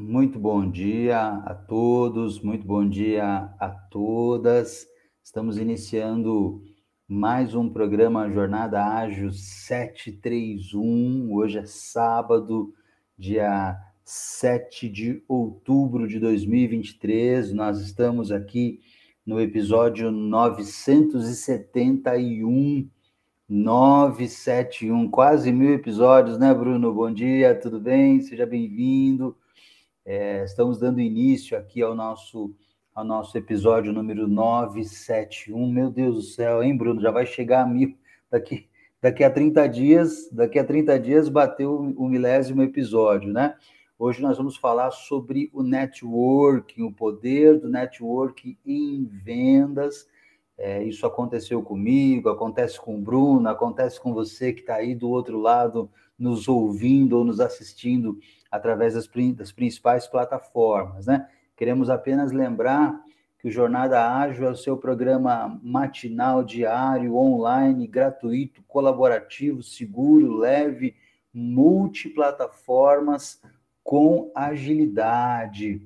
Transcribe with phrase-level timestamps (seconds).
[0.00, 4.88] Muito bom dia a todos, muito bom dia a todas.
[5.22, 6.64] Estamos iniciando
[7.06, 11.30] mais um programa Jornada Ágil 731.
[11.30, 12.72] Hoje é sábado,
[13.16, 17.52] dia 7 de outubro de 2023.
[17.52, 18.80] Nós estamos aqui
[19.24, 22.88] no episódio 971.
[23.46, 26.94] 971, quase mil episódios, né, Bruno?
[26.94, 28.22] Bom dia, tudo bem?
[28.22, 29.36] Seja bem-vindo.
[30.04, 32.54] É, estamos dando início aqui ao nosso,
[32.94, 35.70] ao nosso episódio número 971.
[35.70, 37.00] Meu Deus do céu, hein, Bruno?
[37.00, 37.94] Já vai chegar a mil
[38.30, 38.66] daqui,
[39.00, 40.30] daqui a 30 dias.
[40.32, 43.56] Daqui a 30 dias bateu o milésimo episódio, né?
[43.98, 50.08] Hoje nós vamos falar sobre o networking, o poder do networking em vendas.
[50.56, 55.10] É, isso aconteceu comigo, acontece com o Bruno, acontece com você que está aí do
[55.10, 55.90] outro lado,
[56.20, 61.06] nos ouvindo ou nos assistindo através das, das principais plataformas.
[61.06, 61.26] Né?
[61.56, 63.02] Queremos apenas lembrar
[63.38, 70.94] que o Jornada Ágil é o seu programa matinal, diário, online, gratuito, colaborativo, seguro, leve,
[71.32, 73.40] multiplataformas,
[73.82, 75.80] com agilidade.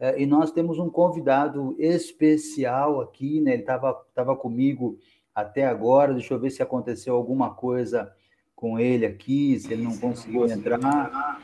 [0.00, 3.52] É, e nós temos um convidado especial aqui, né?
[3.52, 4.98] Ele estava tava comigo
[5.34, 6.14] até agora.
[6.14, 8.10] Deixa eu ver se aconteceu alguma coisa
[8.58, 11.40] com ele aqui, se ele não conseguiu entrar.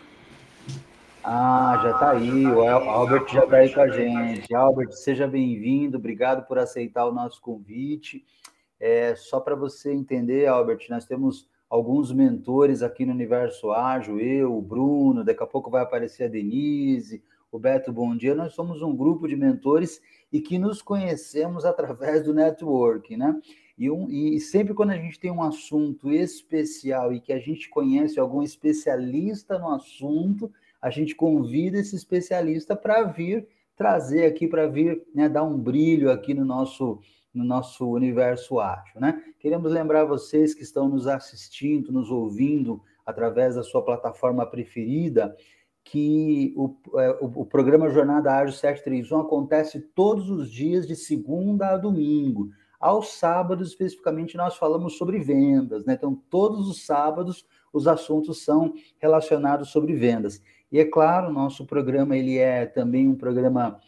[1.23, 4.53] Ah, já está aí, o Albert já está aí com a gente.
[4.53, 8.25] Albert, seja bem-vindo, obrigado por aceitar o nosso convite.
[8.81, 14.53] É, só para você entender, Albert, nós temos alguns mentores aqui no Universo Ágil, eu,
[14.53, 18.35] o Bruno, daqui a pouco vai aparecer a Denise, o Beto Bom Dia.
[18.35, 23.41] Nós somos um grupo de mentores e que nos conhecemos através do networking, né?
[23.77, 27.69] E, um, e sempre quando a gente tem um assunto especial e que a gente
[27.69, 34.69] conhece algum especialista no assunto, a gente convida esse especialista para vir trazer aqui, para
[34.69, 37.01] vir né, dar um brilho aqui no nosso,
[37.33, 39.01] no nosso universo ágil.
[39.01, 39.23] Né?
[39.41, 45.37] Queremos lembrar vocês que estão nos assistindo, nos ouvindo através da sua plataforma preferida,
[45.83, 51.71] que o, é, o, o programa Jornada Ágil 731 acontece todos os dias, de segunda
[51.71, 52.51] a domingo.
[52.85, 55.95] Aos sábados, especificamente, nós falamos sobre vendas, né?
[55.95, 60.43] Então, todos os sábados, os assuntos são relacionados sobre vendas.
[60.71, 63.81] E é claro, nosso programa ele é também um programa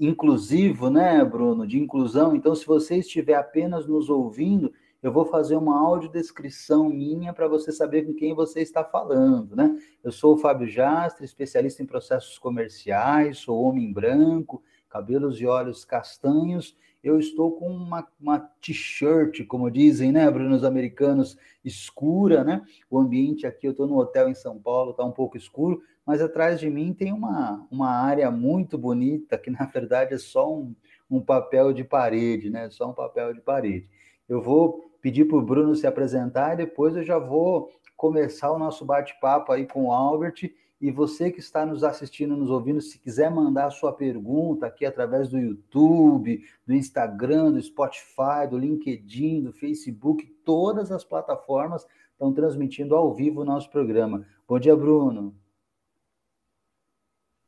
[0.00, 2.34] inclusivo, né, Bruno, de inclusão.
[2.34, 7.70] Então, se você estiver apenas nos ouvindo, eu vou fazer uma audiodescrição minha para você
[7.70, 9.78] saber com quem você está falando, né?
[10.02, 14.60] Eu sou o Fábio Jastre, especialista em processos comerciais, sou homem branco,
[14.90, 16.76] cabelos e olhos castanhos.
[17.02, 22.62] Eu estou com uma, uma t-shirt, como dizem, né, Bruno, os americanos, escura, né?
[22.88, 26.20] O ambiente aqui, eu estou no hotel em São Paulo, está um pouco escuro, mas
[26.20, 30.74] atrás de mim tem uma, uma área muito bonita, que na verdade é só um,
[31.10, 32.70] um papel de parede, né?
[32.70, 33.88] Só um papel de parede.
[34.28, 38.58] Eu vou pedir para o Bruno se apresentar e depois eu já vou começar o
[38.58, 40.50] nosso bate-papo aí com o Albert.
[40.82, 44.84] E você que está nos assistindo, nos ouvindo, se quiser mandar a sua pergunta aqui
[44.84, 52.32] através do YouTube, do Instagram, do Spotify, do LinkedIn, do Facebook, todas as plataformas estão
[52.32, 54.26] transmitindo ao vivo o nosso programa.
[54.48, 55.32] Bom dia, Bruno.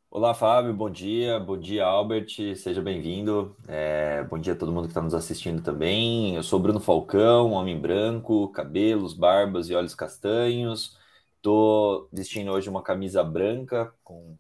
[0.09, 1.41] Olá, Fábio, bom dia.
[1.41, 3.57] Bom dia, Albert, seja bem-vindo.
[3.67, 6.37] É, bom dia a todo mundo que está nos assistindo também.
[6.37, 11.03] Eu sou Bruno Falcão, homem branco, cabelos, barbas e olhos castanhos.
[11.45, 14.35] Estou vestindo hoje uma camisa branca com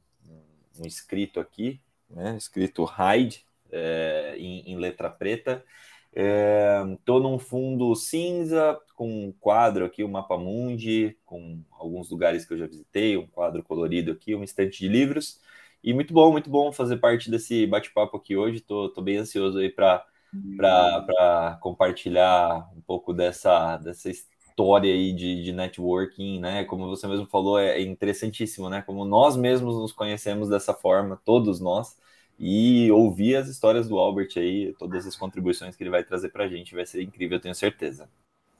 [0.80, 1.78] um escrito aqui,
[2.08, 5.62] né, escrito Hide, é, em, em, letra preta.
[6.10, 12.08] Estou é, num fundo cinza, com um quadro aqui, o um mapa mundi, com alguns
[12.08, 15.42] lugares que eu já visitei, um quadro colorido aqui, uma estante de livros.
[15.82, 18.60] E muito bom, muito bom fazer parte desse bate-papo aqui hoje.
[18.60, 24.08] Tô, tô bem ansioso aí para compartilhar um pouco dessa, dessa
[24.54, 26.64] história aí de, de networking, né?
[26.64, 28.82] Como você mesmo falou, é, é interessantíssimo, né?
[28.82, 31.96] Como nós mesmos nos conhecemos dessa forma, todos nós,
[32.38, 36.44] e ouvir as histórias do Albert aí, todas as contribuições que ele vai trazer para
[36.44, 38.08] a gente, vai ser incrível, eu tenho certeza.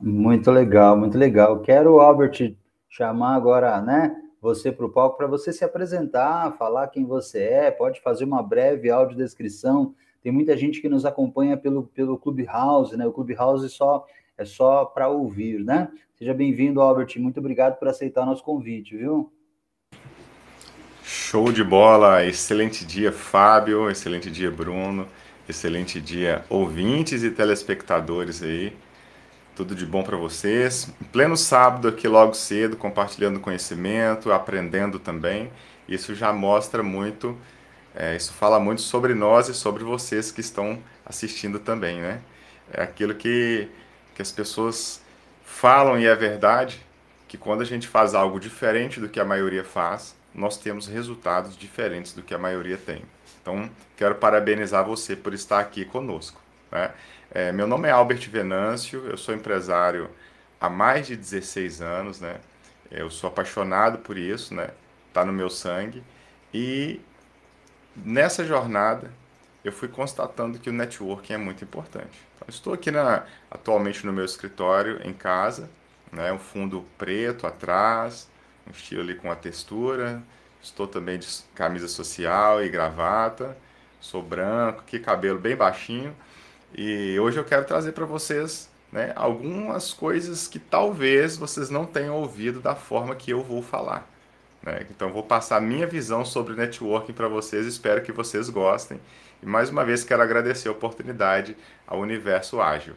[0.00, 1.60] Muito legal, muito legal.
[1.60, 2.56] Quero, Albert,
[2.88, 4.20] chamar agora, né?
[4.44, 8.42] você para o palco para você se apresentar, falar quem você é, pode fazer uma
[8.42, 9.94] breve audiodescrição.
[10.22, 13.06] Tem muita gente que nos acompanha pelo, pelo Clubhouse, né?
[13.06, 14.04] O Clubhouse só,
[14.36, 15.88] é só para ouvir, né?
[16.18, 17.18] Seja bem-vindo, Albert.
[17.18, 19.32] Muito obrigado por aceitar nosso convite, viu?
[21.02, 22.24] Show de bola!
[22.24, 23.90] Excelente dia, Fábio.
[23.90, 25.06] Excelente dia, Bruno.
[25.46, 28.74] Excelente dia, ouvintes e telespectadores aí.
[29.54, 30.92] Tudo de bom para vocês.
[31.00, 35.50] Em pleno sábado aqui logo cedo, compartilhando conhecimento, aprendendo também.
[35.86, 37.36] isso já mostra muito,
[37.94, 42.22] é, isso fala muito sobre nós e sobre vocês que estão assistindo também, né?
[42.72, 43.68] É aquilo que,
[44.14, 45.02] que as pessoas
[45.44, 46.80] falam e é verdade,
[47.26, 51.56] que quando a gente faz algo diferente do que a maioria faz, nós temos resultados
[51.56, 53.02] diferentes do que a maioria tem.
[53.40, 56.40] Então, quero parabenizar você por estar aqui conosco.
[56.70, 56.90] Né?
[57.30, 60.10] É, meu nome é Albert Venâncio, eu sou empresário
[60.60, 62.36] há mais de 16 anos, né?
[62.90, 64.68] Eu sou apaixonado por isso, né?
[65.12, 66.02] Tá no meu sangue.
[66.52, 67.00] E
[67.96, 69.10] nessa jornada
[69.64, 72.20] eu fui constatando que o networking é muito importante.
[72.36, 75.70] Então, estou aqui na, atualmente no meu escritório, em casa,
[76.12, 76.30] né?
[76.32, 78.28] um fundo preto atrás,
[78.66, 80.22] um estilo ali com a textura.
[80.62, 83.56] Estou também de camisa social e gravata.
[84.00, 86.14] Sou branco, que cabelo bem baixinho.
[86.76, 92.16] E hoje eu quero trazer para vocês né, algumas coisas que talvez vocês não tenham
[92.16, 94.08] ouvido da forma que eu vou falar.
[94.62, 94.86] Né?
[94.90, 99.00] Então, vou passar a minha visão sobre networking para vocês, espero que vocês gostem.
[99.44, 101.54] E mais uma vez, quero agradecer a oportunidade
[101.86, 102.94] ao Universo Ágil.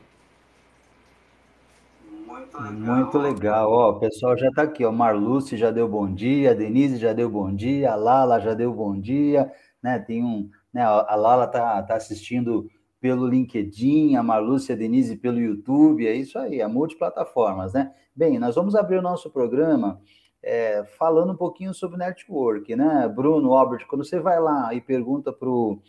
[2.09, 2.95] Muito legal.
[2.95, 3.69] Muito legal.
[3.69, 4.85] Ó, o pessoal já está aqui.
[4.85, 4.91] Ó.
[4.93, 8.73] Marluce já deu bom dia, a Denise já deu bom dia, a Lala já deu
[8.73, 9.51] bom dia.
[9.83, 9.99] Né?
[9.99, 10.83] Tem um, né?
[10.83, 12.69] A Lala está tá assistindo
[13.01, 17.91] pelo LinkedIn, a Marlúcia Denise pelo YouTube, é isso aí, é multiplataformas, né?
[18.15, 20.01] Bem, nós vamos abrir o nosso programa
[20.41, 23.07] é, falando um pouquinho sobre network, né?
[23.13, 25.79] Bruno, Albert, quando você vai lá e pergunta para o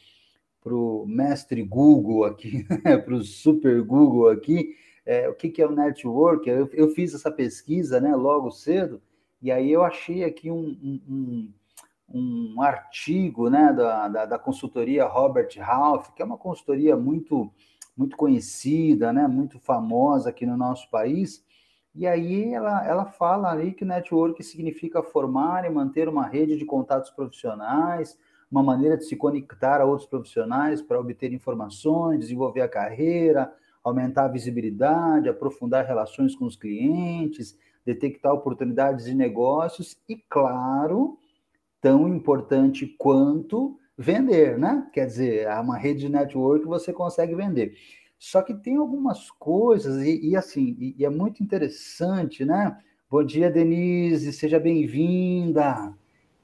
[1.07, 2.65] mestre Google aqui,
[3.05, 4.75] para o super Google aqui,
[5.07, 9.01] é, o que, que é o network, eu, eu, fiz essa pesquisa, né, logo cedo,
[9.41, 10.77] e aí eu achei aqui um,
[11.09, 11.53] um
[12.11, 17.53] um artigo né, da, da, da, consultoria Robert Half, que é uma consultoria muito,
[17.97, 21.45] muito conhecida, né, muito famosa aqui no nosso país,
[21.95, 26.65] e aí ela, ela fala ali que network significa formar e manter uma rede de
[26.65, 28.19] contatos profissionais,
[28.51, 33.53] uma maneira de se conectar a outros profissionais para obter informações, desenvolver a carreira,
[33.85, 41.19] aumentar a visibilidade, aprofundar relações com os clientes, detectar oportunidades de negócios e, claro,
[41.81, 44.89] tão importante quanto vender, né?
[44.93, 47.75] Quer dizer, é uma rede de network você consegue vender.
[48.19, 52.77] Só que tem algumas coisas, e, e assim, e, e, é muito interessante, né?
[53.11, 55.95] Bom dia, Denise, seja bem-vinda.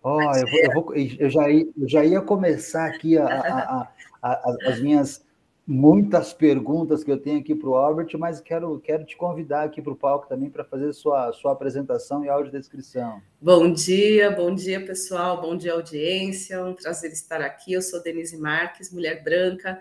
[0.05, 3.89] Ó, oh, eu, eu, vou, eu, já ia, eu já ia começar aqui a, a,
[4.23, 5.25] a, as minhas
[5.67, 9.81] muitas perguntas que eu tenho aqui para o Albert, mas quero, quero te convidar aqui
[9.81, 13.23] para o palco também para fazer sua, sua apresentação e audiodescrição.
[13.41, 17.73] Bom dia, bom dia pessoal, bom dia audiência, um prazer estar aqui.
[17.73, 19.81] Eu sou Denise Marques, mulher branca,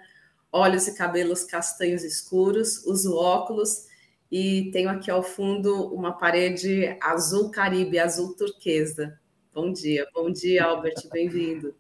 [0.50, 3.88] olhos e cabelos castanhos escuros, uso óculos
[4.32, 9.20] e tenho aqui ao fundo uma parede azul caribe, azul turquesa.
[9.54, 11.76] Bom dia, bom dia Albert, bem-vindo.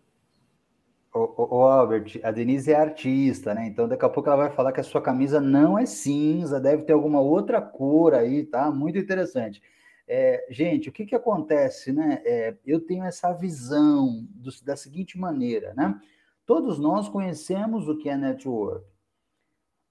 [1.12, 3.66] Ô, ô, Albert, a Denise é artista, né?
[3.66, 6.84] Então daqui a pouco ela vai falar que a sua camisa não é cinza, deve
[6.84, 8.70] ter alguma outra cor aí, tá?
[8.70, 9.60] Muito interessante.
[10.08, 12.22] É, gente, o que que acontece, né?
[12.24, 16.00] É, eu tenho essa visão do, da seguinte maneira, né?
[16.46, 18.86] Todos nós conhecemos o que é network.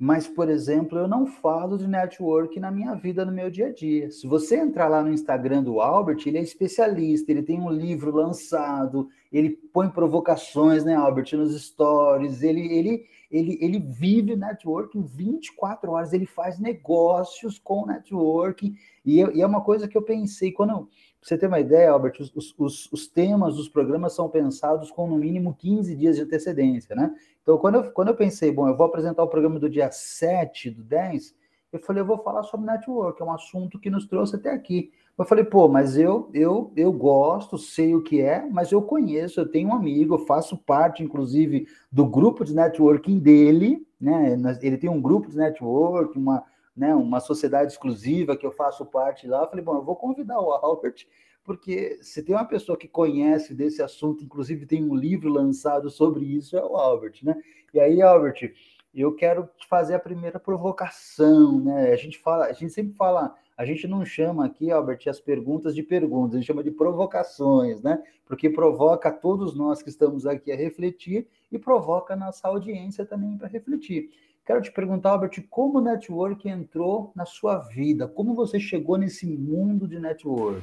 [0.04, 3.72] Mas, por exemplo, eu não falo de network na minha vida, no meu dia a
[3.72, 4.10] dia.
[4.10, 8.10] Se você entrar lá no Instagram do Albert, ele é especialista, ele tem um livro
[8.10, 15.92] lançado, ele põe provocações, né, Albert, nos stories, ele, ele, ele, ele vive network 24
[15.92, 18.74] horas, ele faz negócios com network,
[19.06, 20.88] e, e é uma coisa que eu pensei, quando
[21.22, 25.16] você ter uma ideia, Albert, os, os, os, temas dos programas são pensados com no
[25.16, 27.14] mínimo 15 dias de antecedência, né?
[27.40, 30.70] Então, quando eu, quando eu pensei, bom, eu vou apresentar o programa do dia 7
[30.70, 31.34] do 10,
[31.72, 34.90] eu falei, eu vou falar sobre network, é um assunto que nos trouxe até aqui.
[35.16, 39.40] Eu falei, pô, mas eu, eu, eu gosto, sei o que é, mas eu conheço,
[39.40, 44.36] eu tenho um amigo, eu faço parte, inclusive, do grupo de networking dele, né?
[44.60, 46.44] Ele tem um grupo de networking, uma,
[46.76, 49.42] né, uma sociedade exclusiva que eu faço parte lá.
[49.42, 51.06] Eu falei, bom, eu vou convidar o Albert,
[51.44, 56.24] porque se tem uma pessoa que conhece desse assunto, inclusive tem um livro lançado sobre
[56.24, 57.36] isso, é o Albert, né?
[57.74, 58.52] E aí, Albert,
[58.94, 61.92] eu quero te fazer a primeira provocação, né?
[61.92, 65.74] A gente fala, a gente sempre fala, a gente não chama aqui, Albert, as perguntas
[65.74, 68.02] de perguntas, a gente chama de provocações, né?
[68.26, 73.36] Porque provoca todos nós que estamos aqui a refletir e provoca a nossa audiência também
[73.36, 74.10] para refletir.
[74.44, 78.08] Quero te perguntar, Albert, como o network entrou na sua vida?
[78.08, 80.60] Como você chegou nesse mundo de network?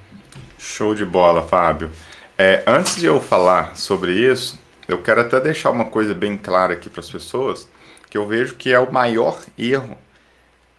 [0.57, 1.89] Show de bola, Fábio.
[2.37, 6.73] É, antes de eu falar sobre isso, eu quero até deixar uma coisa bem clara
[6.73, 7.69] aqui para as pessoas,
[8.09, 9.97] que eu vejo que é o maior erro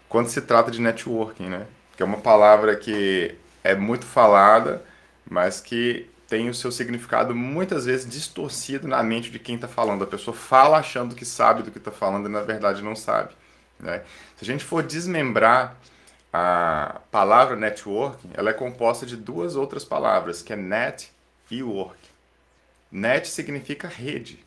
[0.06, 1.66] quando se trata de networking, né?
[1.96, 4.84] Que é uma palavra que é muito falada,
[5.24, 10.04] mas que tem o seu significado muitas vezes distorcido na mente de quem está falando.
[10.04, 13.34] A pessoa fala achando que sabe do que está falando e na verdade não sabe.
[13.80, 14.04] Né?
[14.36, 15.76] Se a gente for desmembrar
[16.32, 21.12] a palavra networking, ela é composta de duas outras palavras, que é net
[21.50, 21.98] e work.
[22.92, 24.38] Net significa rede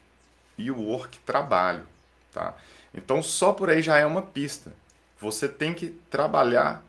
[0.58, 1.84] e work trabalho,
[2.32, 2.56] tá?
[2.94, 4.72] Então só por aí já é uma pista.
[5.20, 6.82] Você tem que trabalhar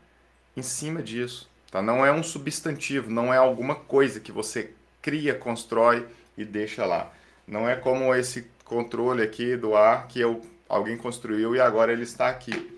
[0.55, 1.81] em cima disso, tá?
[1.81, 4.73] Não é um substantivo, não é alguma coisa que você
[5.05, 7.11] cria, constrói e deixa lá.
[7.47, 12.01] Não é como esse controle aqui do ar que eu, alguém construiu e agora ele
[12.01, 12.75] está aqui.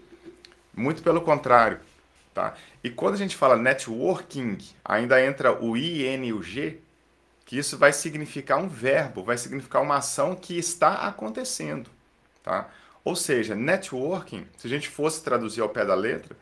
[0.76, 1.80] Muito pelo contrário.
[2.34, 2.54] Tá?
[2.84, 6.82] E quando a gente fala networking, ainda entra o I, N e o G,
[7.46, 11.90] que isso vai significar um verbo, vai significar uma ação que está acontecendo.
[12.44, 12.70] Tá?
[13.06, 16.36] Ou seja, networking, se a gente fosse traduzir ao pé da letra,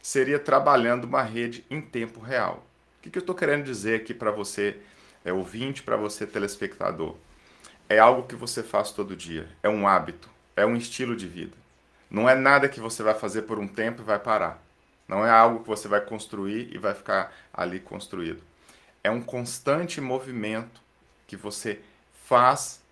[0.00, 2.64] seria trabalhando uma rede em tempo real.
[3.00, 4.78] O que, que eu estou querendo dizer aqui para você
[5.24, 7.16] é ouvinte para você, telespectador.
[7.88, 11.56] É algo que você faz todo dia, é um hábito, é um estilo de vida.
[12.10, 14.62] Não é nada que você vai fazer por um tempo e vai parar.
[15.08, 18.42] Não é algo que você vai construir e vai ficar ali construído.
[19.02, 20.80] É um constante movimento
[21.26, 21.80] que você
[22.24, 22.82] faz,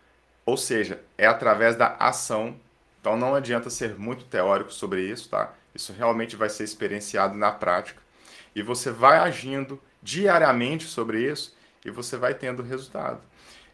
[0.45, 2.57] ou seja, é através da ação.
[3.01, 5.53] Então não adianta ser muito teórico sobre isso, tá?
[5.75, 8.03] Isso realmente vai ser experienciado na prática.
[8.55, 13.21] E você vai agindo diariamente sobre isso e você vai tendo resultado.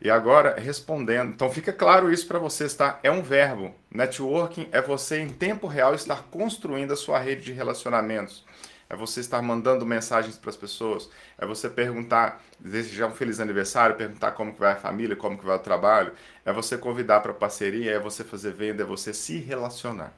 [0.01, 3.01] E agora, respondendo, então fica claro isso para vocês, tá?
[3.03, 3.75] É um verbo.
[3.91, 8.45] Networking é você em tempo real estar construindo a sua rede de relacionamentos.
[8.89, 11.09] É você estar mandando mensagens para as pessoas.
[11.39, 15.45] É você perguntar, desejar um feliz aniversário, perguntar como que vai a família, como que
[15.45, 16.13] vai o trabalho.
[16.45, 20.13] É você convidar para parceria, é você fazer venda, é você se relacionar.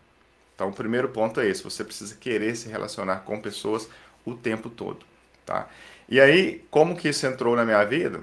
[0.54, 1.62] Então, o primeiro ponto é esse.
[1.62, 3.88] Você precisa querer se relacionar com pessoas
[4.24, 5.06] o tempo todo,
[5.46, 5.68] tá?
[6.08, 8.22] E aí, como que isso entrou na minha vida?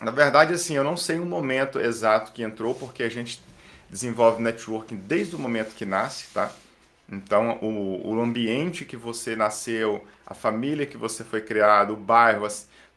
[0.00, 3.40] Na verdade, assim, eu não sei o momento exato que entrou, porque a gente
[3.88, 6.50] desenvolve networking desde o momento que nasce, tá?
[7.08, 12.48] Então, o, o ambiente que você nasceu, a família que você foi criado, o bairro,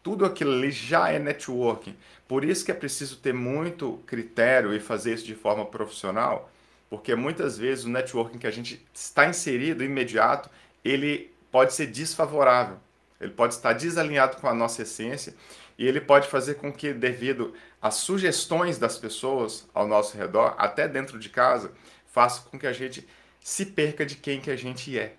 [0.01, 1.95] tudo aquilo ali já é networking.
[2.27, 6.49] Por isso que é preciso ter muito critério e fazer isso de forma profissional,
[6.89, 10.49] porque muitas vezes o networking que a gente está inserido imediato,
[10.83, 12.77] ele pode ser desfavorável.
[13.25, 15.33] Ele pode estar desalinhado com a nossa essência
[15.77, 20.87] e ele pode fazer com que, devido às sugestões das pessoas ao nosso redor, até
[20.87, 21.71] dentro de casa,
[22.05, 23.07] faça com que a gente
[23.41, 25.13] se perca de quem que a gente é,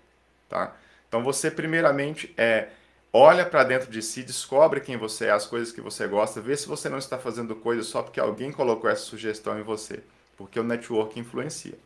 [0.49, 0.75] tá?
[1.07, 2.69] Então você primeiramente é
[3.13, 6.55] olha para dentro de si, descobre quem você é, as coisas que você gosta, vê
[6.55, 10.03] se você não está fazendo coisas só porque alguém colocou essa sugestão em você,
[10.35, 11.77] porque o network influencia.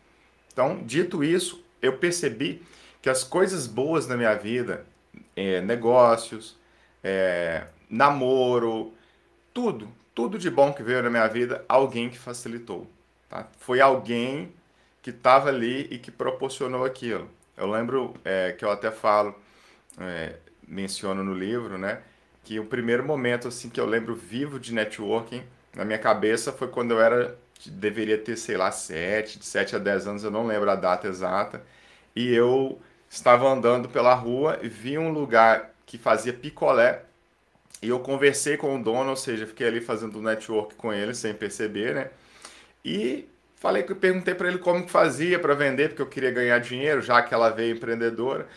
[0.52, 2.62] Então, dito isso, eu percebi
[3.02, 4.86] que as coisas boas na minha vida,
[5.36, 6.58] é, negócios,
[7.04, 8.94] é, namoro,
[9.54, 12.88] tudo, tudo de bom que veio na minha vida, alguém que facilitou.
[13.30, 13.48] Tá?
[13.58, 14.54] Foi alguém
[15.02, 17.30] que estava ali e que proporcionou aquilo.
[17.58, 19.36] Eu lembro é, que eu até falo,
[20.00, 20.36] é,
[20.68, 22.02] menciono no livro, né,
[22.44, 25.44] que o primeiro momento assim que eu lembro vivo de networking
[25.76, 27.38] na minha cabeça foi quando eu era
[27.70, 31.08] deveria ter, sei lá, 7, de 7 a 10 anos, eu não lembro a data
[31.08, 31.64] exata,
[32.16, 37.04] e eu estava andando pela rua e vi um lugar que fazia picolé
[37.82, 41.34] e eu conversei com o dono, ou seja, fiquei ali fazendo network com ele sem
[41.34, 42.10] perceber, né?
[42.86, 43.28] E
[43.58, 47.02] falei que perguntei para ele como que fazia para vender, porque eu queria ganhar dinheiro,
[47.02, 48.48] já que ela veio empreendedora.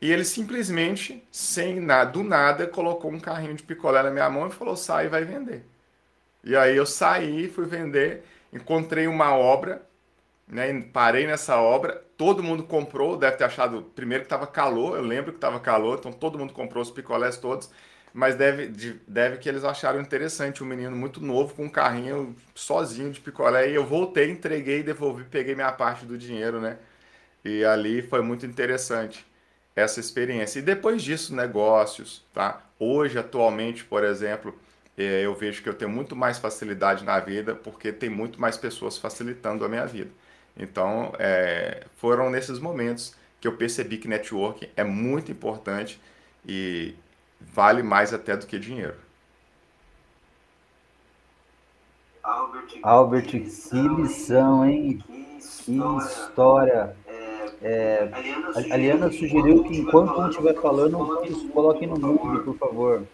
[0.00, 4.46] E ele simplesmente, sem nada, do nada, colocou um carrinho de picolé na minha mão
[4.48, 5.64] e falou: sai vai vender.
[6.44, 9.82] E aí eu saí, fui vender, encontrei uma obra
[10.46, 10.80] né?
[10.92, 15.32] Parei nessa obra, todo mundo comprou, deve ter achado primeiro que estava calor, eu lembro
[15.32, 17.70] que estava calor, então todo mundo comprou os picolés todos,
[18.12, 18.68] mas deve,
[19.08, 23.70] deve que eles acharam interessante um menino muito novo com um carrinho sozinho de picolé
[23.70, 26.78] e eu voltei, entreguei, devolvi, peguei minha parte do dinheiro, né?
[27.44, 29.26] E ali foi muito interessante
[29.76, 30.58] essa experiência.
[30.60, 32.62] E depois disso, negócios, tá?
[32.78, 34.58] Hoje, atualmente, por exemplo,
[34.96, 38.56] eh, eu vejo que eu tenho muito mais facilidade na vida porque tem muito mais
[38.56, 40.10] pessoas facilitando a minha vida.
[40.56, 46.00] Então, é, foram nesses momentos que eu percebi que networking é muito importante
[46.46, 46.94] e
[47.40, 48.96] vale mais até do que dinheiro.
[52.22, 55.02] Albert, Albert que lição, hein?
[55.06, 56.96] Que história.
[57.66, 58.10] É,
[58.70, 63.06] a Liana sugeriu que enquanto um estiver falando, isso, coloque no mundo, por favor.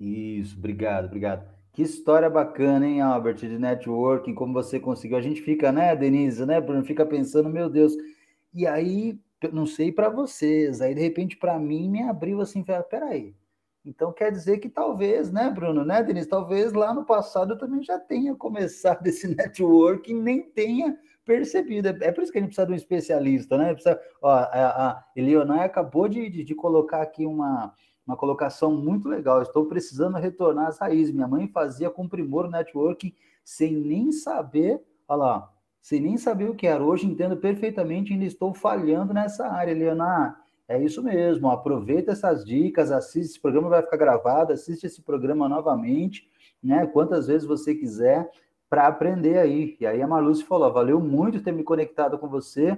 [0.00, 1.53] Isso, obrigado, obrigado.
[1.74, 5.16] Que história bacana, hein, Albert, de networking, como você conseguiu.
[5.18, 7.92] A gente fica, né, Denise, né, Bruno, fica pensando, meu Deus.
[8.54, 9.18] E aí,
[9.52, 13.34] não sei para vocês, aí de repente para mim me abriu assim, peraí,
[13.84, 16.28] Então quer dizer que talvez, né, Bruno, né, Denise?
[16.28, 21.88] Talvez lá no passado eu também já tenha começado esse network e nem tenha percebido.
[21.88, 23.74] É por isso que a gente precisa de um especialista, né?
[23.74, 27.74] Precisa, ó, a, a acabou de, de, de colocar aqui uma,
[28.06, 29.42] uma colocação muito legal.
[29.42, 31.14] Estou precisando retornar às raízes.
[31.14, 36.54] Minha mãe fazia com primor networking sem nem saber, olha lá, sem nem saber o
[36.54, 36.82] que era.
[36.82, 40.36] Hoje entendo perfeitamente e ainda estou falhando nessa área, Leonardo.
[40.66, 45.46] É isso mesmo, aproveita essas dicas, assiste, esse programa vai ficar gravado, assiste esse programa
[45.46, 46.26] novamente,
[46.62, 46.86] né?
[46.86, 48.30] Quantas vezes você quiser,
[48.74, 49.76] para aprender aí.
[49.78, 52.76] E aí a Marluce falou: valeu muito ter me conectado com você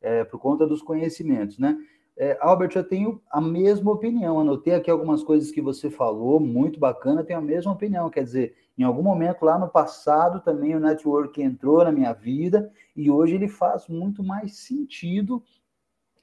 [0.00, 1.78] é, por conta dos conhecimentos, né?
[2.20, 4.40] É, Albert, eu tenho a mesma opinião.
[4.40, 8.10] Anotei aqui algumas coisas que você falou, muito bacana, tenho a mesma opinião.
[8.10, 12.72] Quer dizer, em algum momento lá no passado também o network entrou na minha vida
[12.96, 15.40] e hoje ele faz muito mais sentido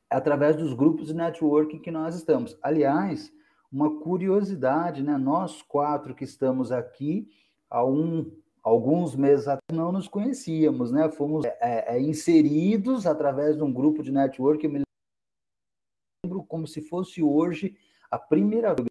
[0.10, 2.58] através dos grupos de networking que nós estamos.
[2.62, 3.32] Aliás,
[3.72, 5.18] uma curiosidade, né?
[5.18, 7.28] Nós quatro que estamos aqui,
[7.70, 8.30] há um,
[8.62, 11.10] alguns meses atrás, não nos conhecíamos, né?
[11.10, 14.85] Fomos é, é, inseridos através de um grupo de networking.
[16.56, 17.76] Como se fosse hoje
[18.10, 18.88] a primeira vez.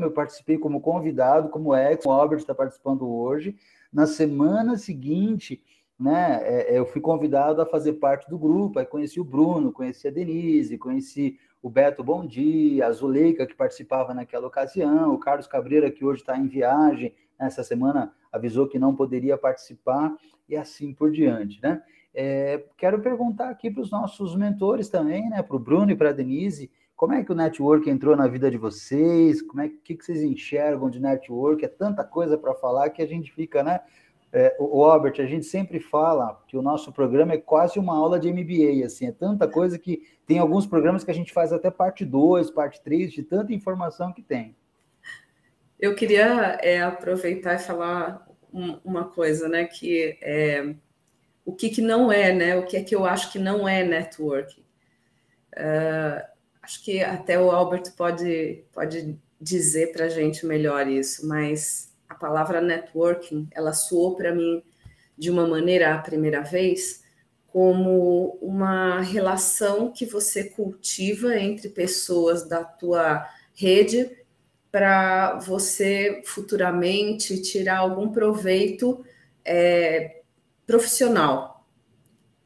[0.00, 3.56] Eu participei como convidado, como ex, o Albert está participando hoje.
[3.92, 5.62] Na semana seguinte,
[5.96, 9.70] né, é, é, eu fui convidado a fazer parte do grupo, aí conheci o Bruno,
[9.70, 15.18] conheci a Denise, conheci o Beto Bom Dia, a Zuleika, que participava naquela ocasião, o
[15.18, 20.14] Carlos Cabreira, que hoje está em viagem, essa semana avisou que não poderia participar,
[20.48, 21.82] e assim por diante, né?
[22.14, 26.10] É, quero perguntar aqui para os nossos mentores também, né, para o Bruno e para
[26.10, 29.42] a Denise, como é que o network entrou na vida de vocês?
[29.42, 31.64] Como é que, que vocês enxergam de network?
[31.64, 33.80] É tanta coisa para falar que a gente fica, né?
[34.32, 38.18] É, o Albert, a gente sempre fala que o nosso programa é quase uma aula
[38.18, 41.70] de MBA, assim, é tanta coisa que tem alguns programas que a gente faz até
[41.70, 44.56] parte 2, parte 3, de tanta informação que tem.
[45.84, 50.74] Eu queria é, aproveitar e falar um, uma coisa, né, que é,
[51.44, 53.84] o que, que não é, né, o que é que eu acho que não é
[53.84, 54.64] networking.
[55.54, 56.26] Uh,
[56.62, 62.14] acho que até o Albert pode, pode dizer para a gente melhor isso, mas a
[62.14, 64.62] palavra networking, ela soou para mim
[65.18, 67.04] de uma maneira a primeira vez
[67.48, 74.23] como uma relação que você cultiva entre pessoas da tua rede
[74.74, 79.04] para você futuramente tirar algum proveito
[79.44, 80.22] é,
[80.66, 81.64] profissional.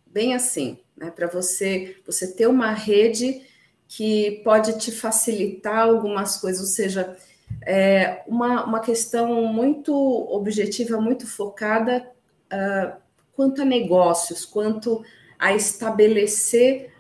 [0.07, 1.11] Bem assim, né?
[1.11, 3.41] Para você você ter uma rede
[3.89, 7.17] que pode te facilitar algumas coisas, ou seja,
[7.63, 9.95] é uma, uma questão muito
[10.31, 12.11] objetiva, muito focada
[12.53, 12.95] uh,
[13.33, 15.03] quanto a negócios, quanto
[15.39, 16.93] a estabelecer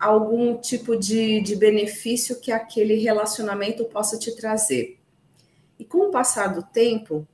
[0.00, 4.98] algum tipo de, de benefício que aquele relacionamento possa te trazer.
[5.78, 7.28] E com o passar do tempo,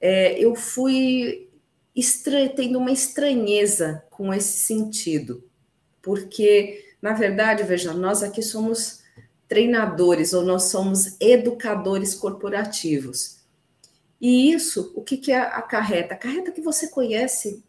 [0.00, 1.48] é, eu fui
[2.56, 5.44] tendo uma estranheza com esse sentido,
[6.00, 9.02] porque, na verdade, veja, nós aqui somos
[9.48, 13.38] treinadores ou nós somos educadores corporativos.
[14.20, 16.14] E isso, o que, que acarreta?
[16.14, 17.62] Acarreta que você conhece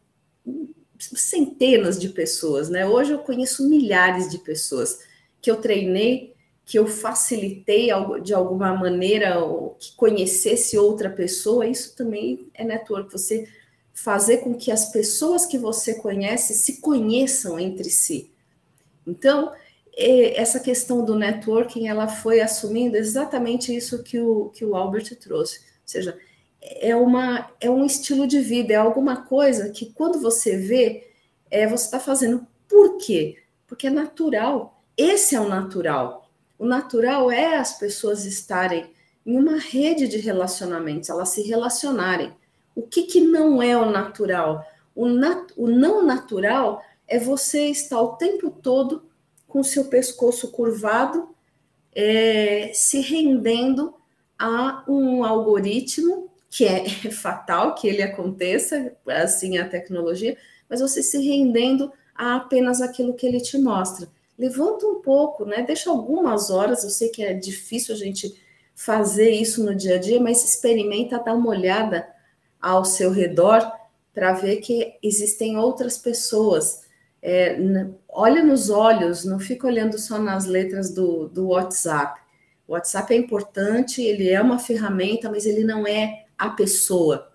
[0.99, 2.85] centenas de pessoas, né?
[2.85, 4.99] Hoje eu conheço milhares de pessoas
[5.41, 6.35] que eu treinei,
[6.65, 7.89] que eu facilitei
[8.21, 9.38] de alguma maneira
[9.79, 11.65] que conhecesse outra pessoa.
[11.65, 13.12] Isso também é network.
[13.12, 13.47] Você
[13.93, 18.31] fazer com que as pessoas que você conhece se conheçam entre si.
[19.05, 19.51] Então,
[19.97, 25.59] essa questão do networking, ela foi assumindo exatamente isso que o, que o Albert trouxe.
[25.59, 26.17] Ou seja,
[26.69, 31.12] é, uma, é um estilo de vida, é alguma coisa que quando você vê,
[31.49, 32.45] é, você está fazendo.
[32.67, 33.38] Por quê?
[33.65, 34.82] Porque é natural.
[34.95, 36.29] Esse é o natural.
[36.58, 38.91] O natural é as pessoas estarem
[39.25, 42.34] em uma rede de relacionamentos, elas se relacionarem.
[42.75, 44.63] O que, que não é o natural?
[44.95, 49.03] O, nat o não natural é você estar o tempo todo
[49.47, 51.29] com seu pescoço curvado,
[51.93, 53.95] é, se rendendo
[54.38, 60.38] a um algoritmo que é fatal que ele aconteça, assim a tecnologia,
[60.69, 64.07] mas você se rendendo a apenas aquilo que ele te mostra.
[64.38, 65.62] Levanta um pouco, né?
[65.62, 68.33] Deixa algumas horas, eu sei que é difícil a gente
[68.73, 72.07] fazer isso no dia a dia, mas experimenta dar uma olhada
[72.62, 73.69] ao seu redor
[74.13, 76.88] para ver que existem outras pessoas
[77.21, 77.57] é,
[78.07, 82.19] olha nos olhos, não fica olhando só nas letras do, do WhatsApp.
[82.67, 87.32] O WhatsApp é importante, ele é uma ferramenta, mas ele não é a pessoa.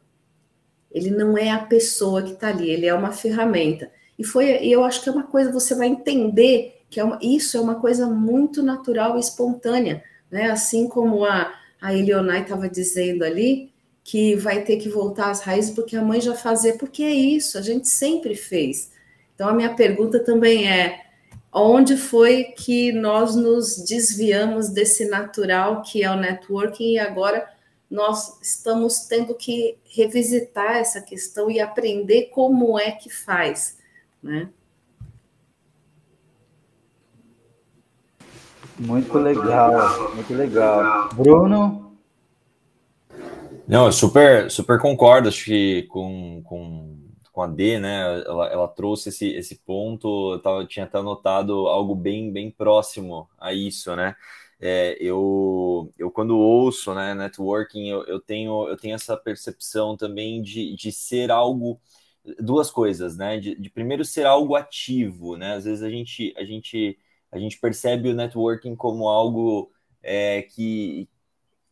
[0.91, 3.91] Ele não é a pessoa que está ali, ele é uma ferramenta.
[4.19, 7.57] E foi, eu acho que é uma coisa, você vai entender que é uma, isso
[7.57, 10.03] é uma coisa muito natural e espontânea.
[10.31, 10.51] né?
[10.51, 13.73] Assim como a, a Elionai estava dizendo ali,
[14.05, 17.59] que vai ter que voltar às raízes porque a mãe já fazia, porque é isso,
[17.59, 18.93] a gente sempre fez.
[19.35, 21.01] Então a minha pergunta também é:
[21.53, 27.49] onde foi que nós nos desviamos desse natural que é o networking e agora
[27.95, 33.79] nós estamos tendo que revisitar essa questão e aprender como é que faz,
[34.21, 34.51] né?
[38.77, 41.09] Muito legal, muito legal.
[41.15, 41.97] Bruno?
[43.69, 46.99] Não, eu super, super concordo, acho que com, com,
[47.31, 48.25] com a D, né?
[48.27, 52.51] Ela, ela trouxe esse, esse ponto, eu, tava, eu tinha até notado algo bem, bem
[52.51, 54.17] próximo a isso, né?
[54.61, 60.41] É, eu, eu quando ouço né, networking, eu, eu, tenho, eu tenho essa percepção também
[60.43, 61.81] de, de ser algo,
[62.39, 63.39] duas coisas, né?
[63.39, 65.55] De, de primeiro ser algo ativo, né?
[65.55, 66.99] Às vezes a gente, a gente
[67.35, 71.09] a gente percebe o networking como algo é, que,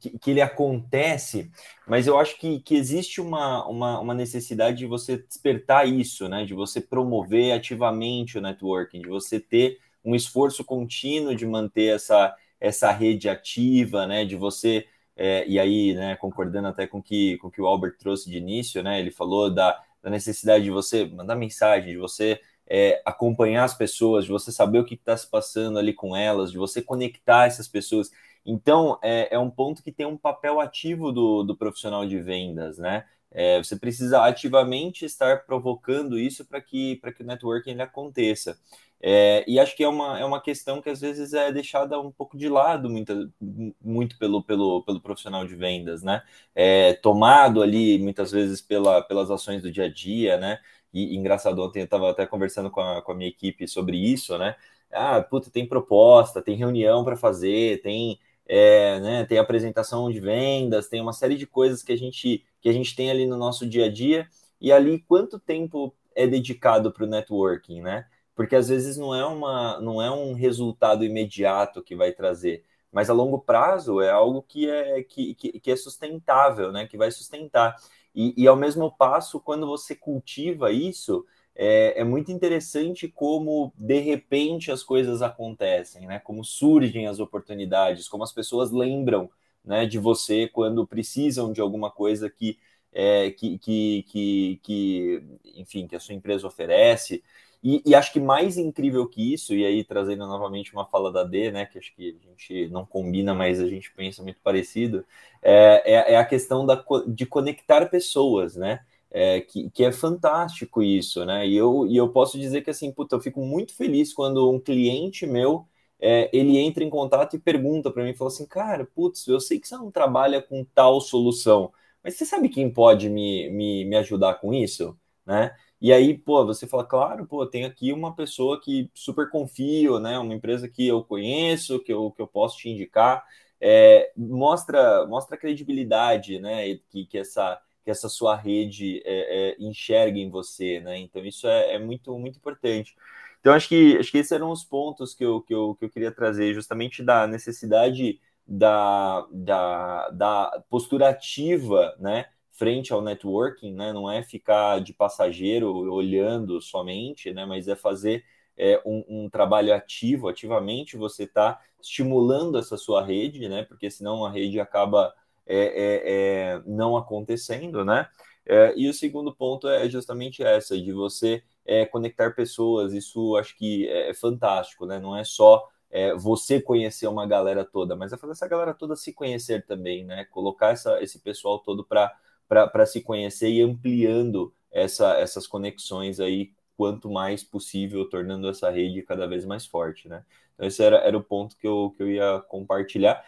[0.00, 1.52] que, que, ele acontece,
[1.86, 6.44] mas eu acho que, que existe uma, uma, uma, necessidade de você despertar isso, né?
[6.44, 12.34] De você promover ativamente o networking, de você ter um esforço contínuo de manter essa,
[12.62, 14.24] essa rede ativa, né?
[14.24, 18.30] De você é, e aí, né, concordando até com que, com que o Albert trouxe
[18.30, 18.98] de início, né?
[19.00, 24.24] Ele falou da, da necessidade de você mandar mensagem, de você é, acompanhar as pessoas,
[24.24, 27.68] de você saber o que está se passando ali com elas, de você conectar essas
[27.68, 28.10] pessoas.
[28.44, 32.78] Então, é, é um ponto que tem um papel ativo do, do profissional de vendas,
[32.78, 33.04] né?
[33.32, 38.58] É, você precisa ativamente estar provocando isso para que, que o networking aconteça.
[39.04, 42.12] É, e acho que é uma, é uma questão que às vezes é deixada um
[42.12, 43.32] pouco de lado muito,
[43.80, 46.22] muito pelo, pelo, pelo profissional de vendas, né?
[46.54, 50.58] É, tomado ali muitas vezes pela, pelas ações do dia a dia, né?
[50.92, 54.36] E, engraçado, ontem eu estava até conversando com a, com a minha equipe sobre isso,
[54.38, 54.54] né?
[54.92, 60.88] Ah, puta, tem proposta, tem reunião para fazer, tem, é, né, tem apresentação de vendas,
[60.88, 63.66] tem uma série de coisas que a gente que a gente tem ali no nosso
[63.68, 64.28] dia a dia.
[64.60, 68.06] E ali, quanto tempo é dedicado para o networking, né?
[68.34, 73.10] Porque às vezes não é, uma, não é um resultado imediato que vai trazer, mas
[73.10, 76.86] a longo prazo é algo que é, que, que, que é sustentável, né?
[76.86, 77.76] Que vai sustentar.
[78.14, 83.98] E, e ao mesmo passo, quando você cultiva isso, é, é, muito interessante como de
[83.98, 86.18] repente as coisas acontecem, né?
[86.18, 89.30] Como surgem as oportunidades, como as pessoas lembram
[89.64, 92.58] né, de você quando precisam de alguma coisa que,
[92.92, 95.22] é, que, que, que, que,
[95.56, 97.22] enfim, que a sua empresa oferece.
[97.62, 101.22] E, e, acho que mais incrível que isso, e aí trazendo novamente uma fala da
[101.22, 105.04] D, né, que acho que a gente não combina, mas a gente pensa muito parecido,
[105.40, 108.80] é, é, é a questão da, de conectar pessoas, né?
[109.14, 111.46] É, que, que é fantástico isso, né?
[111.46, 114.58] E eu, e eu posso dizer que assim, puta, eu fico muito feliz quando um
[114.58, 115.68] cliente meu
[116.00, 119.60] é, ele entra em contato e pergunta para mim, fala assim, cara, putz, eu sei
[119.60, 121.72] que você não trabalha com tal solução,
[122.02, 125.54] mas você sabe quem pode me, me, me ajudar com isso, né?
[125.80, 130.18] E aí, pô, você fala, claro, pô, tem aqui uma pessoa que super confio, né?
[130.18, 133.24] Uma empresa que eu conheço, que eu, que eu posso te indicar.
[133.60, 136.76] É, mostra, mostra credibilidade, né?
[136.90, 140.98] Que, que, essa, que essa sua rede é, é, enxerga em você, né?
[140.98, 142.94] Então, isso é, é, muito, muito importante.
[143.40, 145.90] Então, acho que, acho que esses eram os pontos que eu, que eu, que eu
[145.90, 152.26] queria trazer, justamente da necessidade da, da, da postura ativa, né?
[152.52, 153.92] frente ao networking, né?
[153.92, 157.44] Não é ficar de passageiro olhando somente, né?
[157.44, 158.24] Mas é fazer
[158.56, 163.64] é, um, um, trabalho ativo, ativamente você está estimulando essa sua rede, né?
[163.64, 165.12] Porque senão a rede acaba
[165.46, 168.08] é, é, é não acontecendo, né?
[168.44, 173.56] É, e o segundo ponto é justamente essa, de você é, conectar pessoas, isso acho
[173.56, 174.98] que é fantástico, né?
[174.98, 175.68] Não é só
[176.16, 180.24] você conhecer uma galera toda, mas é fazer essa galera toda se conhecer também, né?
[180.24, 182.16] Colocar essa, esse pessoal todo para
[182.48, 189.02] para se conhecer e ampliando essa, essas conexões aí quanto mais possível, tornando essa rede
[189.02, 190.24] cada vez mais forte, né?
[190.54, 193.24] Então esse era, era o ponto que eu, que eu ia compartilhar.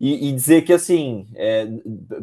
[0.00, 1.66] E, e dizer que, assim, é,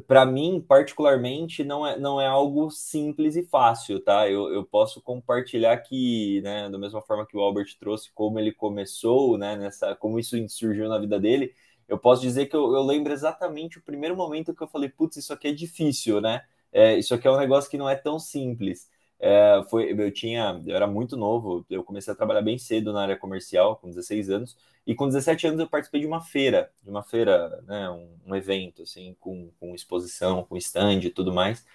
[0.07, 4.29] para mim, particularmente, não é, não é algo simples e fácil, tá?
[4.29, 8.53] Eu, eu posso compartilhar que, né, da mesma forma que o Albert trouxe, como ele
[8.53, 11.53] começou, né, nessa, como isso surgiu na vida dele,
[11.87, 15.17] eu posso dizer que eu, eu, lembro exatamente o primeiro momento que eu falei, putz,
[15.17, 16.43] isso aqui é difícil, né?
[16.71, 18.89] É, isso aqui é um negócio que não é tão simples.
[19.27, 23.01] É, foi, eu tinha, eu era muito novo, eu comecei a trabalhar bem cedo na
[23.01, 26.91] área comercial, com 16 anos, e com 17 anos eu participei de uma feira, de
[26.91, 31.65] uma feira, né, um, um evento, assim, com, com exposição, com stand e tudo mais.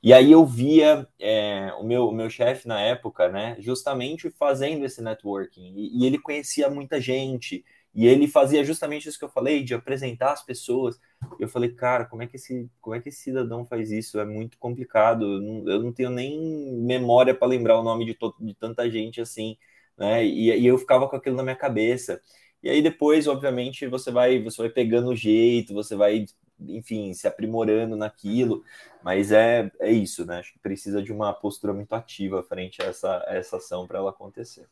[0.00, 4.84] E aí eu via é, o meu, o meu chefe na época, né, justamente fazendo
[4.84, 9.28] esse networking, e, e ele conhecia muita gente, E ele fazia justamente isso que eu
[9.28, 10.98] falei, de apresentar as pessoas.
[11.40, 14.20] Eu falei, cara, como é que esse, como é que esse cidadão faz isso?
[14.20, 15.24] É muito complicado.
[15.68, 19.56] Eu não, tenho nem memória para lembrar o nome de, de tanta gente assim,
[19.98, 20.24] né?
[20.24, 22.20] E, e eu ficava com aquilo na minha cabeça.
[22.62, 26.26] E aí depois, obviamente, você vai, você vai pegando o jeito, você vai,
[26.60, 28.62] enfim, se aprimorando naquilo.
[29.02, 30.38] Mas é, é isso, né?
[30.38, 33.98] Acho que precisa de uma postura muito ativa frente a essa, a essa ação para
[33.98, 34.68] ela acontecer.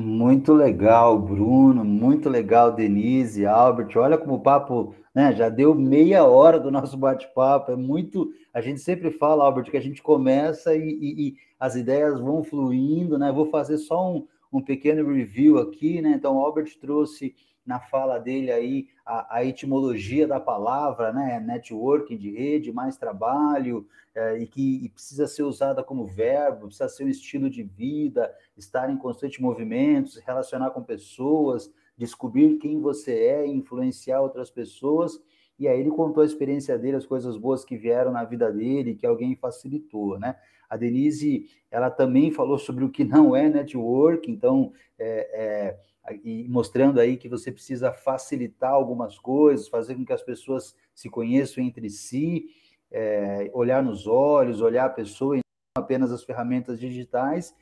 [0.00, 3.96] Muito legal, Bruno, muito legal, Denise, Albert.
[3.96, 7.72] Olha como o papo né, já deu meia hora do nosso bate-papo.
[7.72, 8.32] É muito.
[8.54, 12.44] A gente sempre fala, Albert, que a gente começa e, e, e as ideias vão
[12.44, 13.32] fluindo, né?
[13.32, 16.10] Vou fazer só um, um pequeno review aqui, né?
[16.10, 17.34] Então, Albert trouxe
[17.68, 21.38] na fala dele aí a, a, etimologia da palavra, né?
[21.38, 26.88] Networking de rede, mais trabalho, é, e que e precisa ser usada como verbo, precisa
[26.88, 32.80] ser um estilo de vida, estar em constante movimento, se relacionar com pessoas, descobrir quem
[32.80, 35.22] você é, influenciar outras pessoas.
[35.58, 38.94] E aí ele contou a experiência dele, as coisas boas que vieram na vida dele,
[38.94, 40.36] que alguém facilitou, né?
[40.68, 45.88] A Denise, ela também falou sobre o que não é network, então é, é
[46.22, 51.08] e mostrando aí que você precisa facilitar algumas coisas, fazer com que as pessoas se
[51.10, 52.46] conheçam entre si,
[52.90, 55.40] é, olhar nos olhos, olhar a pessoa e
[55.76, 57.54] não apenas as ferramentas digitais.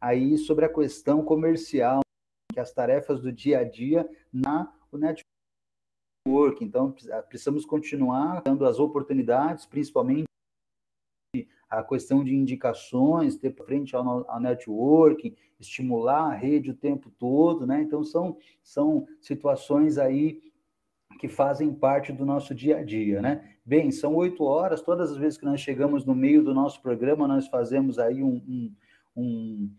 [0.00, 2.00] Aí sobre a questão comercial,
[2.52, 5.24] que as tarefas do dia a dia na o network.
[6.60, 6.94] Então
[7.28, 10.24] precisamos continuar dando as oportunidades, principalmente
[11.78, 17.66] a questão de indicações, ter frente ao, ao networking, estimular a rede o tempo todo,
[17.66, 17.80] né?
[17.80, 20.42] Então, são, são situações aí
[21.18, 23.56] que fazem parte do nosso dia a dia, né?
[23.64, 27.26] Bem, são oito horas, todas as vezes que nós chegamos no meio do nosso programa,
[27.26, 28.74] nós fazemos aí um, um,
[29.16, 29.70] um,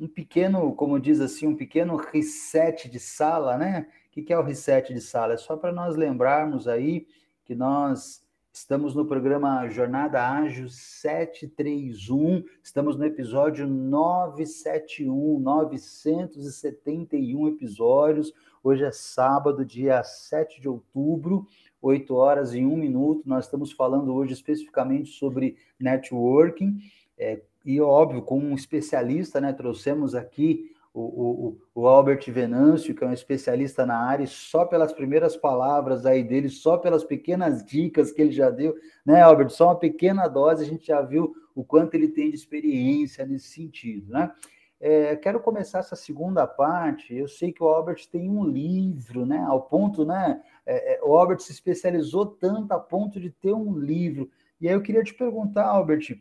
[0.00, 3.86] um pequeno, como diz assim, um pequeno reset de sala, né?
[4.08, 5.34] O que é o reset de sala?
[5.34, 7.06] É só para nós lembrarmos aí
[7.44, 8.26] que nós
[8.58, 18.34] Estamos no programa Jornada Ágil 731, estamos no episódio 971, 971 episódios.
[18.62, 21.46] Hoje é sábado, dia 7 de outubro,
[21.80, 23.28] 8 horas e 1 minuto.
[23.28, 26.80] Nós estamos falando hoje especificamente sobre networking,
[27.16, 29.52] é, e óbvio, com um especialista, né?
[29.52, 34.64] Trouxemos aqui o, o, o, Albert Venâncio, que é um especialista na área, e só
[34.64, 38.74] pelas primeiras palavras aí dele, só pelas pequenas dicas que ele já deu,
[39.06, 39.50] né, Albert?
[39.50, 43.48] Só uma pequena dose, a gente já viu o quanto ele tem de experiência nesse
[43.48, 44.32] sentido, né?
[44.80, 47.12] É, quero começar essa segunda parte.
[47.12, 49.38] Eu sei que o Albert tem um livro, né?
[49.38, 50.40] Ao ponto, né?
[50.64, 54.30] É, é, o Albert se especializou tanto a ponto de ter um livro.
[54.60, 56.16] E aí eu queria te perguntar, Albert,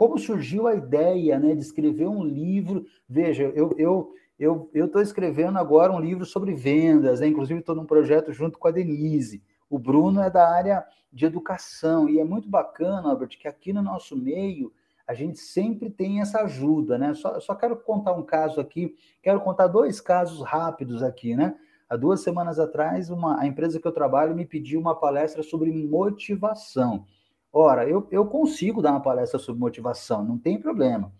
[0.00, 2.86] como surgiu a ideia né, de escrever um livro.
[3.06, 3.70] Veja, eu
[4.38, 7.26] eu eu estou escrevendo agora um livro sobre vendas, né?
[7.26, 9.42] inclusive estou num projeto junto com a Denise.
[9.68, 10.82] O Bruno é da área
[11.12, 14.72] de educação e é muito bacana, Albert, que aqui no nosso meio
[15.06, 17.12] a gente sempre tem essa ajuda, né?
[17.12, 21.54] Só, só quero contar um caso aqui, quero contar dois casos rápidos aqui, né?
[21.90, 25.70] Há duas semanas atrás, uma, a empresa que eu trabalho me pediu uma palestra sobre
[25.70, 27.04] motivação.
[27.52, 31.12] Ora, eu, eu consigo dar uma palestra sobre motivação, não tem problema.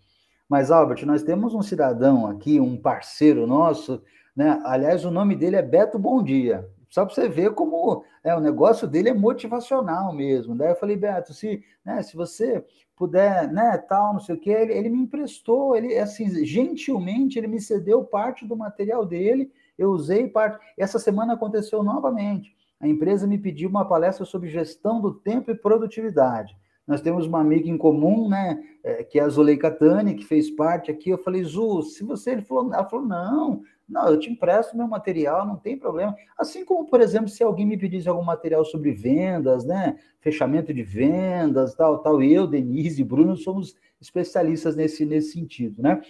[0.47, 4.01] Mas, Albert, nós temos um cidadão aqui, um parceiro nosso,
[4.35, 4.61] né?
[4.63, 6.69] Aliás, o nome dele é Beto Bom Dia.
[6.89, 10.55] Só para você ver como é, o negócio dele é motivacional mesmo.
[10.55, 12.65] Daí eu falei, Beto, se, né, se você
[12.95, 17.47] puder, né, tal, não sei o quê, ele, ele me emprestou, ele, assim, gentilmente, ele
[17.47, 20.59] me cedeu parte do material dele, eu usei parte.
[20.77, 25.55] Essa semana aconteceu novamente a empresa me pediu uma palestra sobre gestão do tempo e
[25.55, 26.57] produtividade.
[26.87, 30.49] Nós temos uma amiga em comum, né, é, que é a Zuleika Tani, que fez
[30.49, 31.11] parte aqui.
[31.11, 32.31] Eu falei, Zu, se você.
[32.31, 36.15] Ele falou, ela falou, não, não, eu te empresto meu material, não tem problema.
[36.37, 40.81] Assim como, por exemplo, se alguém me pedisse algum material sobre vendas, né, fechamento de
[40.81, 46.01] vendas, tal, tal, eu, Denise e Bruno somos especialistas nesse, nesse sentido, né?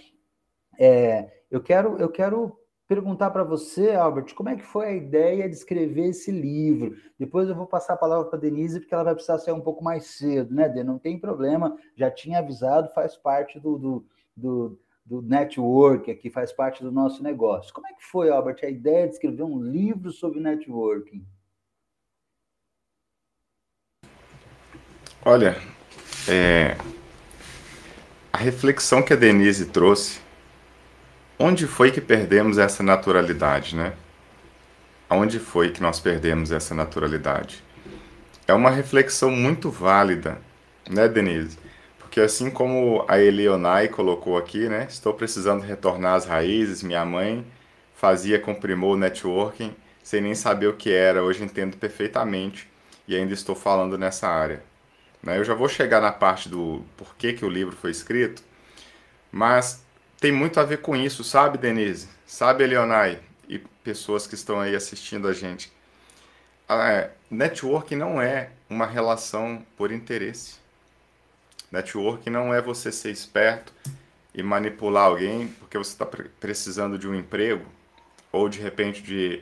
[0.80, 2.58] É, eu quero, eu quero
[2.92, 6.98] perguntar para você, Albert, como é que foi a ideia de escrever esse livro?
[7.18, 9.82] Depois eu vou passar a palavra para Denise, porque ela vai precisar sair um pouco
[9.82, 10.88] mais cedo, né, Denise?
[10.88, 16.52] Não tem problema, já tinha avisado, faz parte do, do, do, do network aqui, faz
[16.52, 17.74] parte do nosso negócio.
[17.74, 21.26] Como é que foi, Albert, a ideia de escrever um livro sobre networking?
[25.24, 25.56] Olha,
[26.30, 26.76] é,
[28.34, 30.21] a reflexão que a Denise trouxe
[31.42, 33.94] Onde foi que perdemos essa naturalidade, né?
[35.10, 37.64] Onde foi que nós perdemos essa naturalidade?
[38.48, 40.38] É uma reflexão muito válida,
[40.90, 41.58] né, Denise?
[42.12, 44.86] porque assim como a Eleonai colocou aqui, né?
[44.90, 46.84] Estou precisando retornar às raízes.
[46.84, 47.46] Minha mãe
[47.96, 49.74] fazia com primor networking
[50.04, 51.24] sem nem saber o que era.
[51.24, 52.70] Hoje entendo perfeitamente
[53.08, 54.62] e ainda estou falando nessa área.
[55.24, 55.38] Né?
[55.38, 58.44] Eu já vou chegar na parte do porquê que o livro foi escrito,
[59.32, 59.82] mas
[60.22, 62.08] tem muito a ver com isso, sabe, Denise?
[62.28, 63.20] Sabe, Eleonai?
[63.50, 65.74] E pessoas que estão aí assistindo a gente.
[66.70, 70.58] Ah, network não é uma relação por interesse.
[71.72, 73.74] Network não é você ser esperto
[74.34, 76.06] e manipular alguém porque você está
[76.40, 77.66] precisando de um emprego
[78.32, 79.42] ou de repente de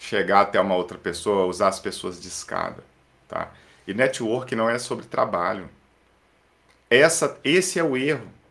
[0.00, 2.82] chegar até uma outra pessoa, usar as pessoas de escada,
[3.28, 3.52] tá?
[3.86, 5.70] E network não é sobre trabalho.
[6.90, 8.41] Essa, esse é o erro.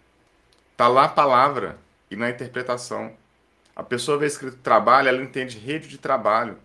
[0.76, 1.78] Tá lá a palavra
[2.10, 3.14] e na interpretação.
[3.76, 6.58] A pessoa vê escrito trabalho, ela entende rede de trabalho.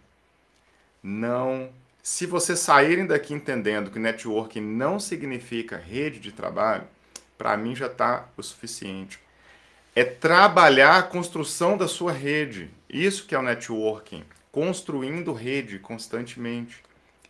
[1.02, 1.70] Não.
[2.02, 6.84] Se vocês saírem daqui entendendo que network não significa rede de trabalho,
[7.36, 9.18] para mim já está o suficiente.
[9.94, 12.70] É trabalhar a construção da sua rede.
[12.88, 14.24] Isso que é o networking
[14.56, 16.82] construindo rede constantemente.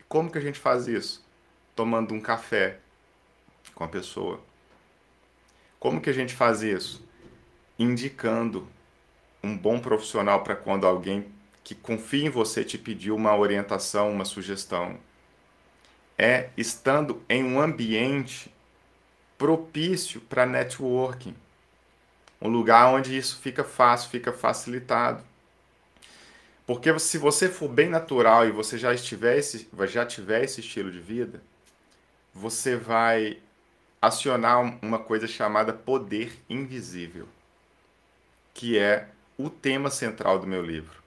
[0.09, 1.25] Como que a gente faz isso?
[1.75, 2.79] Tomando um café
[3.75, 4.41] com a pessoa.
[5.79, 7.05] Como que a gente faz isso?
[7.79, 8.67] Indicando
[9.43, 11.27] um bom profissional para quando alguém
[11.62, 14.99] que confia em você te pediu uma orientação, uma sugestão.
[16.17, 18.53] É estando em um ambiente
[19.37, 21.35] propício para networking.
[22.41, 25.23] Um lugar onde isso fica fácil, fica facilitado.
[26.67, 30.91] Porque se você for bem natural e você já estiver esse, já tiver esse estilo
[30.91, 31.41] de vida,
[32.35, 33.39] você vai
[34.01, 37.27] acionar uma coisa chamada poder invisível,
[38.53, 41.03] que é o tema central do meu livro.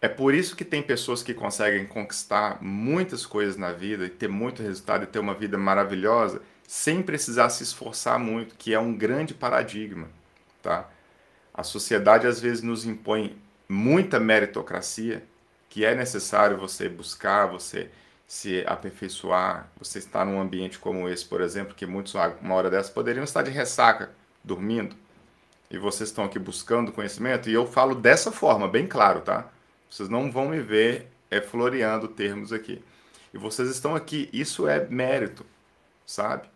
[0.00, 4.28] É por isso que tem pessoas que conseguem conquistar muitas coisas na vida e ter
[4.28, 8.96] muito resultado e ter uma vida maravilhosa sem precisar se esforçar muito, que é um
[8.96, 10.08] grande paradigma,
[10.62, 10.88] tá?
[11.52, 13.36] A sociedade às vezes nos impõe
[13.68, 15.22] muita meritocracia,
[15.68, 17.90] que é necessário você buscar, você
[18.30, 22.92] se aperfeiçoar, você estar num ambiente como esse, por exemplo, que muitos, uma hora dessa,
[22.92, 24.08] poderiam estar de ressaca,
[24.44, 24.94] dormindo,
[25.68, 29.48] e vocês estão aqui buscando conhecimento, e eu falo dessa forma, bem claro, tá?
[29.90, 32.80] Vocês não vão me ver é, floreando termos aqui.
[33.34, 35.44] E vocês estão aqui, isso é mérito,
[36.06, 36.48] sabe?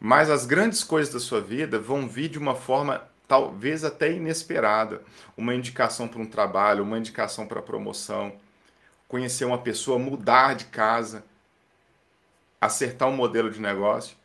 [0.00, 5.02] Mas as grandes coisas da sua vida vão vir de uma forma talvez até inesperada,
[5.36, 8.32] uma indicação para um trabalho, uma indicação para promoção,
[9.10, 11.24] conhecer uma pessoa, mudar de casa,
[12.60, 14.16] acertar um modelo de negócio.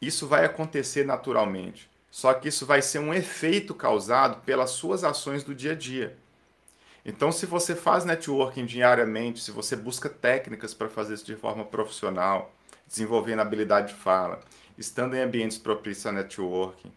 [0.00, 1.90] Isso vai acontecer naturalmente.
[2.08, 6.16] Só que isso vai ser um efeito causado pelas suas ações do dia a dia.
[7.04, 11.64] Então, se você faz networking diariamente, se você busca técnicas para fazer isso de forma
[11.64, 12.54] profissional,
[12.86, 14.40] desenvolvendo habilidade de fala,
[14.78, 16.92] estando em ambientes propícios a networking,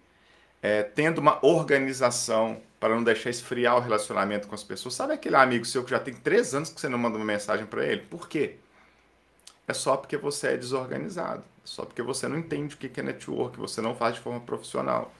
[0.65, 4.95] é, tendo uma organização para não deixar esfriar o relacionamento com as pessoas.
[4.95, 7.67] Sabe aquele amigo seu que já tem três anos que você não manda uma mensagem
[7.67, 8.01] para ele?
[8.01, 8.55] Por quê?
[9.67, 11.43] É só porque você é desorganizado.
[11.63, 14.39] É só porque você não entende o que é network, você não faz de forma
[14.39, 15.13] profissional.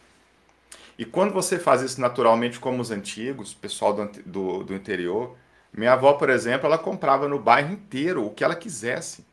[0.97, 5.37] E quando você faz isso naturalmente, como os antigos, pessoal do, do, do interior,
[5.71, 9.23] minha avó, por exemplo, ela comprava no bairro inteiro o que ela quisesse.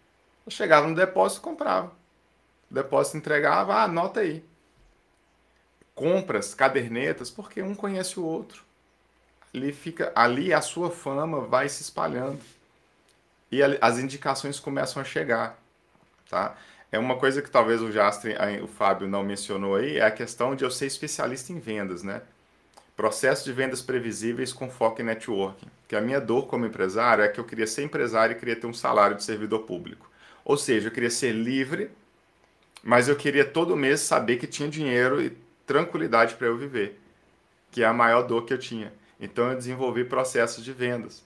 [0.45, 1.91] Ela chegava no depósito e comprava.
[2.71, 4.45] O depósito entregava, ah, anota aí
[5.95, 8.63] compras, cadernetas, porque um conhece o outro.
[9.55, 12.41] Ali fica, ali a sua fama vai se espalhando
[13.51, 15.59] e as indicações começam a chegar,
[16.29, 16.57] tá?
[16.91, 20.55] É uma coisa que talvez o Jastre, o Fábio não mencionou aí, é a questão
[20.55, 22.23] de eu ser especialista em vendas, né?
[22.97, 25.67] Processo de vendas previsíveis com foco em networking.
[25.89, 28.67] Que a minha dor como empresário é que eu queria ser empresário e queria ter
[28.67, 30.11] um salário de servidor público.
[30.45, 31.91] Ou seja, eu queria ser livre,
[32.83, 35.37] mas eu queria todo mês saber que tinha dinheiro e
[35.73, 37.01] tranquilidade para eu viver,
[37.71, 38.93] que é a maior dor que eu tinha.
[39.19, 41.25] Então eu desenvolvi processos de vendas.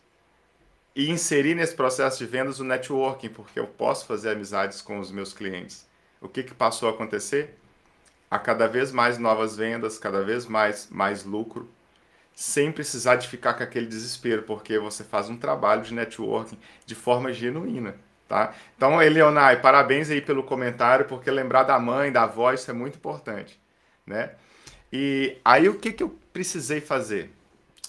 [0.94, 5.10] E inseri nesse processo de vendas o networking, porque eu posso fazer amizades com os
[5.10, 5.84] meus clientes.
[6.20, 7.58] O que, que passou a acontecer?
[8.30, 11.68] A cada vez mais novas vendas, cada vez mais, mais lucro,
[12.32, 16.94] sem precisar de ficar com aquele desespero, porque você faz um trabalho de networking de
[16.94, 17.96] forma genuína.
[18.28, 18.54] Tá?
[18.76, 22.94] Então, Eleonai, parabéns aí pelo comentário, porque lembrar da mãe, da avó, isso é muito
[22.94, 23.58] importante
[24.06, 24.30] né?
[24.92, 27.30] E aí o que, que eu precisei fazer?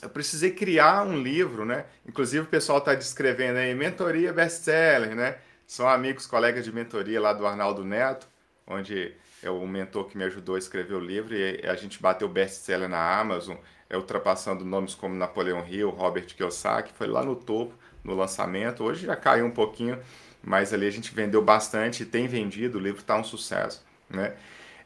[0.02, 1.86] Eu precisei criar um livro, né?
[2.08, 5.38] Inclusive o pessoal está descrevendo aí mentoria best-seller, né?
[5.66, 8.28] São amigos, colegas de mentoria lá do Arnaldo Neto,
[8.66, 12.28] onde é o mentor que me ajudou a escrever o livro e a gente bateu
[12.28, 13.58] best-seller na Amazon,
[13.90, 18.84] é ultrapassando nomes como Napoleão Hill, Robert Kiyosaki, foi lá no topo no lançamento.
[18.84, 20.00] Hoje já caiu um pouquinho,
[20.44, 23.86] mas ali a gente vendeu bastante e tem vendido, o livro está um sucesso.
[24.10, 24.36] né?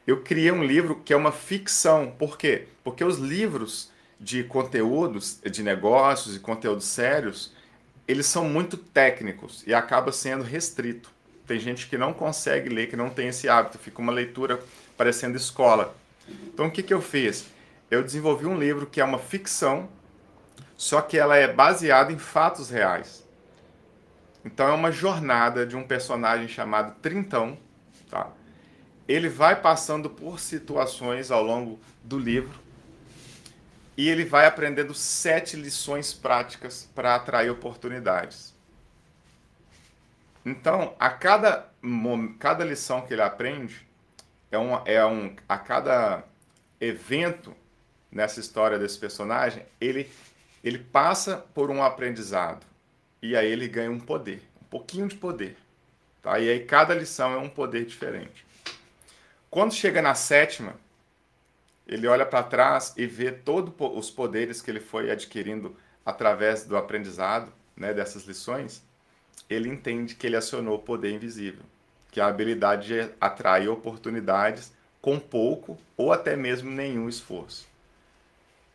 [0.06, 2.12] Eu criei um livro que é uma ficção.
[2.18, 2.66] Por quê?
[2.82, 7.52] Porque os livros de conteúdos de negócios e conteúdos sérios,
[8.06, 11.10] eles são muito técnicos e acaba sendo restrito.
[11.46, 14.60] Tem gente que não consegue ler, que não tem esse hábito, fica uma leitura
[14.96, 15.94] parecendo escola.
[16.46, 17.46] Então o que, que eu fiz?
[17.90, 19.88] Eu desenvolvi um livro que é uma ficção,
[20.76, 23.26] só que ela é baseada em fatos reais.
[24.44, 27.58] Então é uma jornada de um personagem chamado Trintão,
[28.10, 28.30] tá?
[29.08, 32.60] Ele vai passando por situações ao longo do livro
[33.96, 38.54] e ele vai aprendendo sete lições práticas para atrair oportunidades.
[40.44, 41.70] Então, a cada,
[42.38, 43.86] cada lição que ele aprende,
[44.50, 46.24] é um, é um, a cada
[46.80, 47.54] evento
[48.10, 50.10] nessa história desse personagem, ele,
[50.62, 52.66] ele passa por um aprendizado.
[53.22, 55.56] E aí ele ganha um poder, um pouquinho de poder.
[56.20, 56.38] Tá?
[56.38, 58.44] E aí cada lição é um poder diferente.
[59.52, 60.76] Quando chega na sétima,
[61.86, 65.76] ele olha para trás e vê todos os poderes que ele foi adquirindo
[66.06, 68.82] através do aprendizado, né, dessas lições,
[69.50, 71.64] ele entende que ele acionou o poder invisível,
[72.10, 74.72] que a habilidade de atrair oportunidades
[75.02, 77.68] com pouco ou até mesmo nenhum esforço.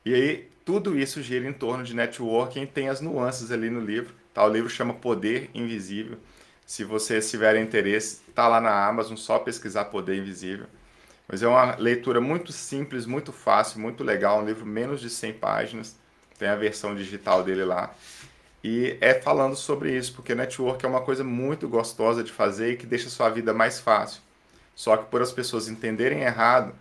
[0.05, 4.13] E aí tudo isso gira em torno de networking, tem as nuances ali no livro.
[4.31, 4.45] Tá?
[4.45, 6.19] O livro chama Poder Invisível.
[6.67, 10.67] Se vocês tiverem interesse, tá lá na Amazon, só pesquisar Poder Invisível.
[11.25, 15.33] Mas é uma leitura muito simples, muito fácil, muito legal, um livro menos de 100
[15.35, 15.95] páginas.
[16.37, 17.95] Tem a versão digital dele lá.
[18.61, 22.75] E é falando sobre isso, porque network é uma coisa muito gostosa de fazer e
[22.75, 24.21] que deixa a sua vida mais fácil.
[24.75, 26.75] Só que por as pessoas entenderem errado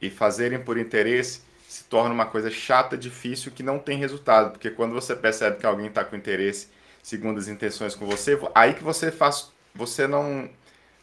[0.00, 4.52] e fazerem por interesse, se torna uma coisa chata, difícil, que não tem resultado.
[4.52, 8.74] Porque quando você percebe que alguém está com interesse segundo as intenções com você, aí
[8.74, 10.50] que você faz, você não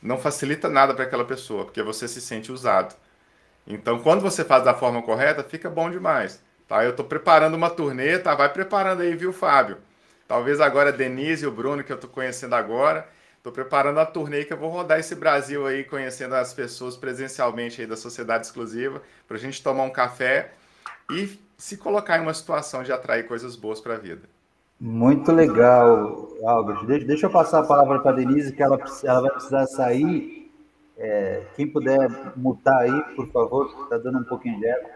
[0.02, 2.96] não facilita nada para aquela pessoa, porque você se sente usado.
[3.66, 6.44] Então, quando você faz da forma correta, fica bom demais.
[6.68, 6.84] Tá?
[6.84, 8.36] Eu estou preparando uma turnê, tá?
[8.36, 9.78] Vai preparando aí, viu, Fábio?
[10.28, 13.08] Talvez agora a Denise e o Bruno, que eu estou conhecendo agora.
[13.38, 17.82] Estou preparando a turnê que eu vou rodar esse Brasil aí, conhecendo as pessoas presencialmente
[17.82, 20.54] aí da Sociedade Exclusiva, para a gente tomar um café
[21.12, 24.28] e se colocar em uma situação de atrair coisas boas para a vida.
[24.80, 26.86] Muito legal, Albert.
[26.86, 30.52] Deixa, deixa eu passar a palavra para a Denise, que ela, ela vai precisar sair.
[30.98, 34.90] É, quem puder mutar aí, por favor, está dando um pouquinho de eco.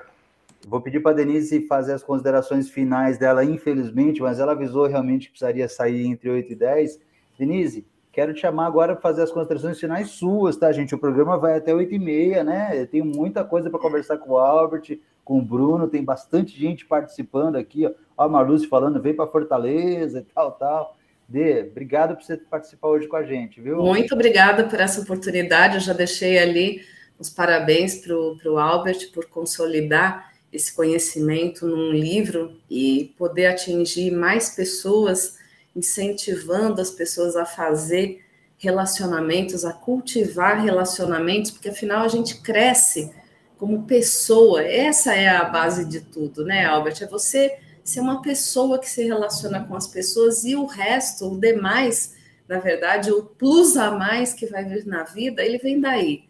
[0.68, 5.28] Vou pedir para a Denise fazer as considerações finais dela, infelizmente, mas ela avisou realmente
[5.28, 7.00] que precisaria sair entre 8 e 10.
[7.38, 10.96] Denise, quero te chamar agora para fazer as considerações finais suas, tá, gente?
[10.96, 12.72] O programa vai até 8 e meia, né?
[12.74, 16.86] Eu tenho muita coisa para conversar com o Albert, com o Bruno, tem bastante gente
[16.86, 17.92] participando aqui, ó.
[18.20, 20.98] Ó, a Marluce falando, vem para Fortaleza e tal, tal.
[21.26, 23.78] Dê, obrigado por você participar hoje com a gente, viu?
[23.78, 25.76] Muito obrigada por essa oportunidade.
[25.76, 26.82] Eu já deixei ali
[27.18, 28.14] os parabéns para
[28.52, 35.39] o Albert por consolidar esse conhecimento num livro e poder atingir mais pessoas,
[35.80, 38.24] incentivando as pessoas a fazer
[38.58, 43.12] relacionamentos, a cultivar relacionamentos, porque afinal a gente cresce
[43.58, 44.64] como pessoa.
[44.64, 47.02] Essa é a base de tudo, né, Albert?
[47.02, 51.40] É você ser uma pessoa que se relaciona com as pessoas e o resto, o
[51.40, 52.16] demais,
[52.48, 56.24] na verdade, o plus a mais que vai vir na vida, ele vem daí.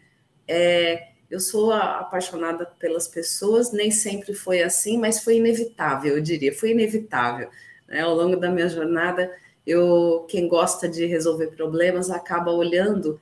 [0.48, 6.54] É, eu sou apaixonada pelas pessoas, nem sempre foi assim, mas foi inevitável, eu diria,
[6.54, 7.50] foi inevitável.
[7.90, 8.02] Né?
[8.02, 9.36] Ao longo da minha jornada,
[9.66, 13.20] eu, quem gosta de resolver problemas acaba olhando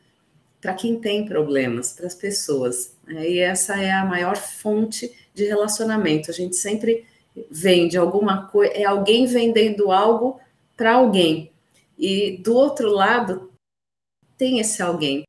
[0.62, 2.96] para quem tem problemas, para as pessoas.
[3.06, 3.30] Né?
[3.30, 6.30] E essa é a maior fonte de relacionamento.
[6.30, 7.06] A gente sempre
[7.50, 10.40] vende alguma coisa, é alguém vendendo algo
[10.76, 11.52] para alguém.
[11.98, 13.52] E do outro lado,
[14.38, 15.24] tem esse alguém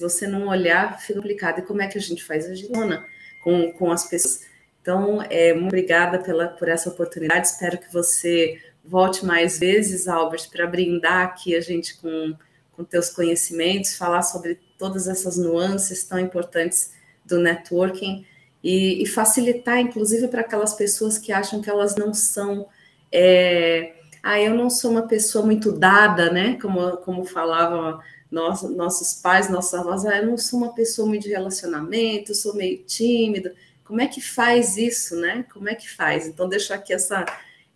[0.00, 1.60] você não olhar, fica complicado.
[1.60, 3.06] E como é que a gente faz a girona
[3.42, 4.46] com, com as pessoas?
[4.84, 7.46] Então, é, muito obrigada pela, por essa oportunidade.
[7.46, 12.34] Espero que você volte mais vezes, Albert, para brindar aqui a gente com,
[12.72, 16.92] com teus conhecimentos, falar sobre todas essas nuances tão importantes
[17.24, 18.26] do networking
[18.62, 22.68] e, e facilitar, inclusive, para aquelas pessoas que acham que elas não são.
[23.10, 26.58] É, ah, eu não sou uma pessoa muito dada, né?
[26.60, 31.22] Como, como falavam nós, nossos pais, nossas avós, ah, eu não sou uma pessoa muito
[31.22, 33.54] de relacionamento, sou meio tímida.
[33.84, 35.44] Como é que faz isso, né?
[35.52, 36.26] Como é que faz?
[36.26, 37.24] Então, deixar aqui essa,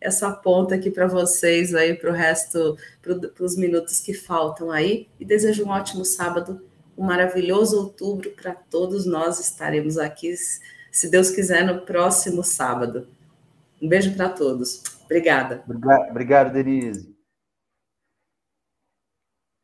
[0.01, 5.07] essa ponta aqui para vocês aí, para o resto, para os minutos que faltam aí.
[5.21, 6.65] E desejo um ótimo sábado,
[6.97, 9.39] um maravilhoso outubro para todos nós.
[9.39, 10.35] Estaremos aqui,
[10.91, 13.07] se Deus quiser, no próximo sábado.
[13.81, 14.83] Um beijo para todos.
[15.05, 15.63] Obrigada.
[16.11, 17.18] Obrigado, Denise.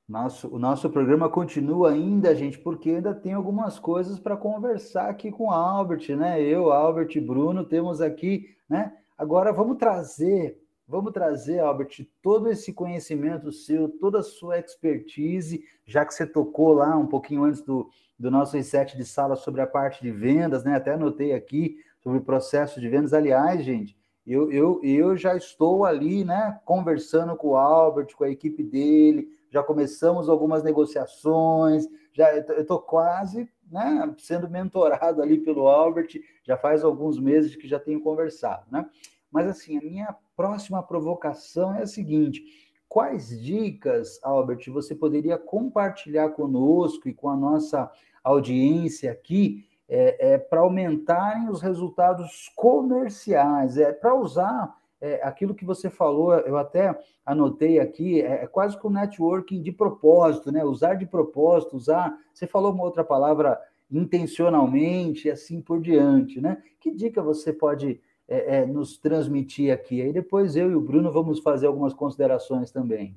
[0.06, 5.32] Nosso, o nosso programa continua ainda, gente, porque ainda tem algumas coisas para conversar aqui
[5.32, 6.42] com o Albert, né?
[6.42, 8.92] Eu, Albert e Bruno temos aqui, né?
[9.16, 16.04] Agora vamos trazer, vamos trazer, Albert, todo esse conhecimento seu, toda a sua expertise, já
[16.04, 17.88] que você tocou lá um pouquinho antes do,
[18.18, 20.76] do nosso reset de sala sobre a parte de vendas, né?
[20.76, 23.14] Até anotei aqui sobre o processo de vendas.
[23.14, 23.96] Aliás, gente,
[24.26, 29.28] eu, eu, eu já estou ali, né, conversando com o Albert, com a equipe dele,
[29.54, 36.08] já começamos algumas negociações, já eu estou quase né, sendo mentorado ali pelo Albert,
[36.42, 38.84] já faz alguns meses que já tenho conversado, né?
[39.30, 42.42] Mas assim, a minha próxima provocação é a seguinte:
[42.88, 47.88] quais dicas, Albert, você poderia compartilhar conosco e com a nossa
[48.24, 55.66] audiência aqui é, é para aumentarem os resultados comerciais, é para usar é, aquilo que
[55.66, 60.64] você falou, eu até anotei aqui, é, é quase que um networking de propósito, né?
[60.64, 62.16] Usar de propósito, usar.
[62.32, 66.56] Você falou uma outra palavra intencionalmente e assim por diante, né?
[66.80, 70.00] Que dica você pode é, é, nos transmitir aqui?
[70.00, 73.14] Aí depois eu e o Bruno vamos fazer algumas considerações também.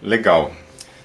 [0.00, 0.52] Legal.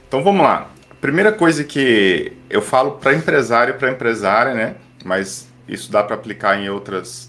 [0.07, 0.71] Então vamos lá.
[1.01, 4.75] Primeira coisa que eu falo para empresário para empresária, né?
[5.03, 7.26] Mas isso dá para aplicar em outras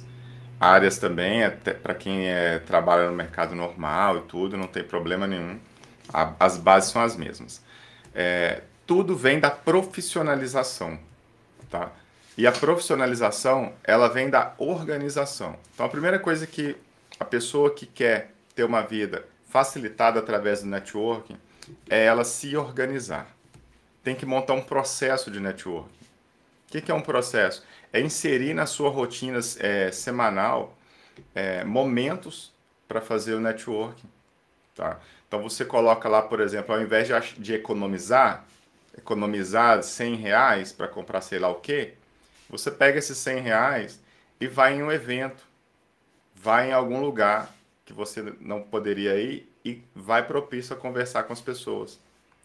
[0.60, 5.26] áreas também, até para quem é, trabalha no mercado normal e tudo, não tem problema
[5.26, 5.58] nenhum.
[6.12, 7.62] A, as bases são as mesmas.
[8.14, 10.98] É, tudo vem da profissionalização,
[11.70, 11.92] tá?
[12.36, 15.56] E a profissionalização, ela vem da organização.
[15.74, 16.76] Então, a primeira coisa que
[17.18, 21.36] a pessoa que quer ter uma vida facilitada através do networking
[21.90, 23.26] é ela se organizar.
[24.04, 25.90] Tem que montar um processo de networking.
[26.68, 27.64] O que, que é um processo?
[27.92, 30.76] É inserir na sua rotina é, semanal
[31.34, 32.52] é, momentos
[32.86, 34.08] para fazer o networking.
[34.74, 35.00] Tá?
[35.26, 38.44] Então você coloca lá, por exemplo, ao invés de, de economizar,
[38.96, 41.94] economizar 100 reais para comprar sei lá o que,
[42.48, 44.00] você pega esses 100 reais
[44.40, 45.46] e vai em um evento,
[46.34, 51.32] vai em algum lugar que você não poderia ir e vai propício a conversar com
[51.32, 52.00] as pessoas.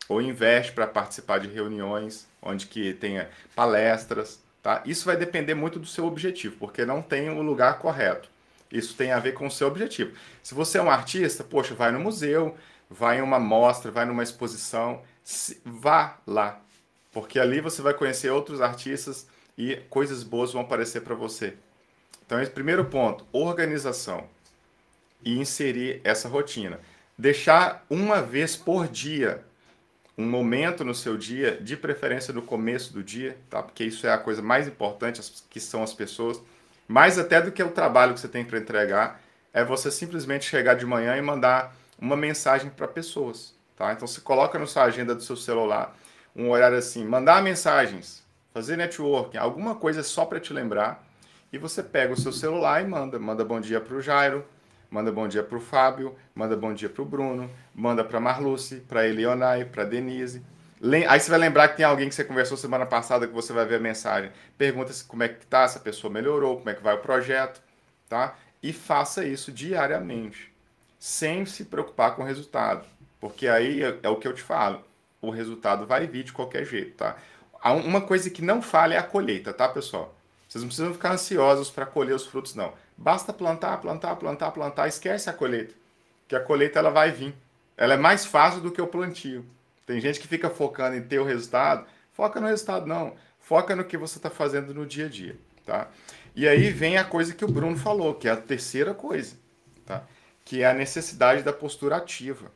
[0.09, 4.81] Ou investe para participar de reuniões onde que tenha palestras, Tá?
[4.85, 8.29] Isso vai depender muito do seu objetivo, porque não tem o lugar correto.
[8.71, 10.13] Isso tem a ver com o seu objetivo.
[10.41, 12.55] Se você é um artista, poxa, vai no museu,
[12.89, 15.01] vai em uma mostra, vai numa exposição,
[15.65, 16.61] vá lá,
[17.11, 21.55] porque ali você vai conhecer outros artistas e coisas boas vão aparecer para você.
[22.25, 24.29] Então, esse primeiro ponto, organização
[25.23, 26.79] e inserir essa rotina.
[27.17, 29.43] Deixar uma vez por dia
[30.17, 33.63] um momento no seu dia, de preferência no começo do dia, tá?
[33.63, 36.39] Porque isso é a coisa mais importante, que são as pessoas.
[36.87, 40.75] Mais até do que o trabalho que você tem para entregar, é você simplesmente chegar
[40.75, 43.93] de manhã e mandar uma mensagem para pessoas, tá?
[43.93, 45.95] Então você coloca na sua agenda do seu celular
[46.35, 51.03] um horário assim, mandar mensagens, fazer networking, alguma coisa só para te lembrar,
[51.51, 54.43] e você pega o seu celular e manda, manda bom dia para o Jairo,
[54.93, 58.75] manda bom dia para o Fábio, manda bom dia para o Bruno, manda para Marluce,
[58.87, 60.45] para Elionai, para Denise.
[61.09, 63.65] Aí você vai lembrar que tem alguém que você conversou semana passada que você vai
[63.65, 64.31] ver a mensagem.
[64.55, 66.99] Pergunta se como é que tá, se a pessoa melhorou, como é que vai o
[66.99, 67.59] projeto,
[68.07, 68.35] tá?
[68.61, 70.53] E faça isso diariamente,
[70.99, 72.85] sem se preocupar com o resultado,
[73.19, 74.83] porque aí é, é o que eu te falo,
[75.19, 77.17] o resultado vai vir de qualquer jeito, tá?
[77.65, 80.13] Uma coisa que não falha é a colheita, tá, pessoal?
[80.47, 82.73] Vocês não precisam ficar ansiosos para colher os frutos, não.
[82.97, 84.87] Basta plantar, plantar, plantar, plantar.
[84.87, 85.73] Esquece a colheita.
[86.27, 87.35] Que a colheita ela vai vir.
[87.75, 89.45] Ela é mais fácil do que o plantio.
[89.85, 91.85] Tem gente que fica focando em ter o resultado.
[92.13, 93.15] Foca no resultado, não.
[93.39, 95.37] Foca no que você está fazendo no dia a dia.
[95.65, 95.89] Tá?
[96.35, 99.35] E aí vem a coisa que o Bruno falou, que é a terceira coisa.
[99.85, 100.03] Tá?
[100.45, 102.51] Que é a necessidade da postura ativa.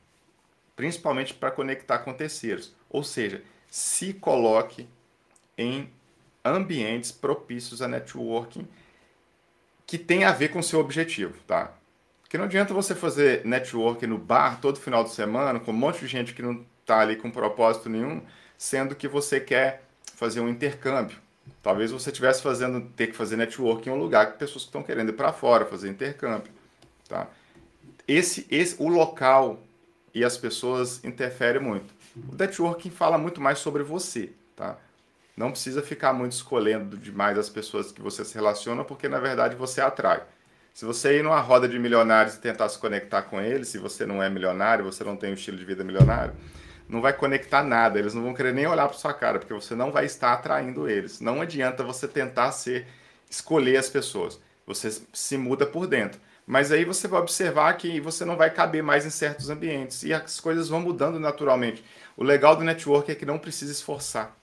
[0.75, 2.73] Principalmente para conectar com terceiros.
[2.89, 4.87] Ou seja, se coloque
[5.57, 5.91] em
[6.45, 8.67] ambientes propícios a networking
[9.87, 11.71] que tem a ver com o seu objetivo, tá?
[12.21, 16.01] Porque não adianta você fazer networking no bar todo final de semana com um monte
[16.01, 18.21] de gente que não está ali com propósito nenhum,
[18.57, 19.83] sendo que você quer
[20.13, 21.17] fazer um intercâmbio.
[21.63, 25.09] Talvez você estivesse fazendo ter que fazer networking em um lugar que pessoas estão querendo
[25.09, 26.51] ir para fora fazer intercâmbio,
[27.07, 27.27] tá?
[28.05, 29.63] Esse, esse, o local
[30.13, 31.93] e as pessoas interferem muito.
[32.29, 34.77] O networking fala muito mais sobre você, tá?
[35.37, 39.55] Não precisa ficar muito escolhendo demais as pessoas que você se relaciona, porque na verdade
[39.55, 40.23] você atrai.
[40.73, 44.03] Se você ir numa roda de milionários e tentar se conectar com eles, se você
[44.03, 46.33] não é milionário, você não tem um estilo de vida milionário,
[46.89, 49.75] não vai conectar nada, eles não vão querer nem olhar para sua cara, porque você
[49.75, 51.19] não vai estar atraindo eles.
[51.21, 52.87] Não adianta você tentar ser
[53.29, 54.39] escolher as pessoas.
[54.65, 56.19] Você se muda por dentro.
[56.45, 60.13] Mas aí você vai observar que você não vai caber mais em certos ambientes e
[60.13, 61.83] as coisas vão mudando naturalmente.
[62.15, 64.36] O legal do network é que não precisa esforçar.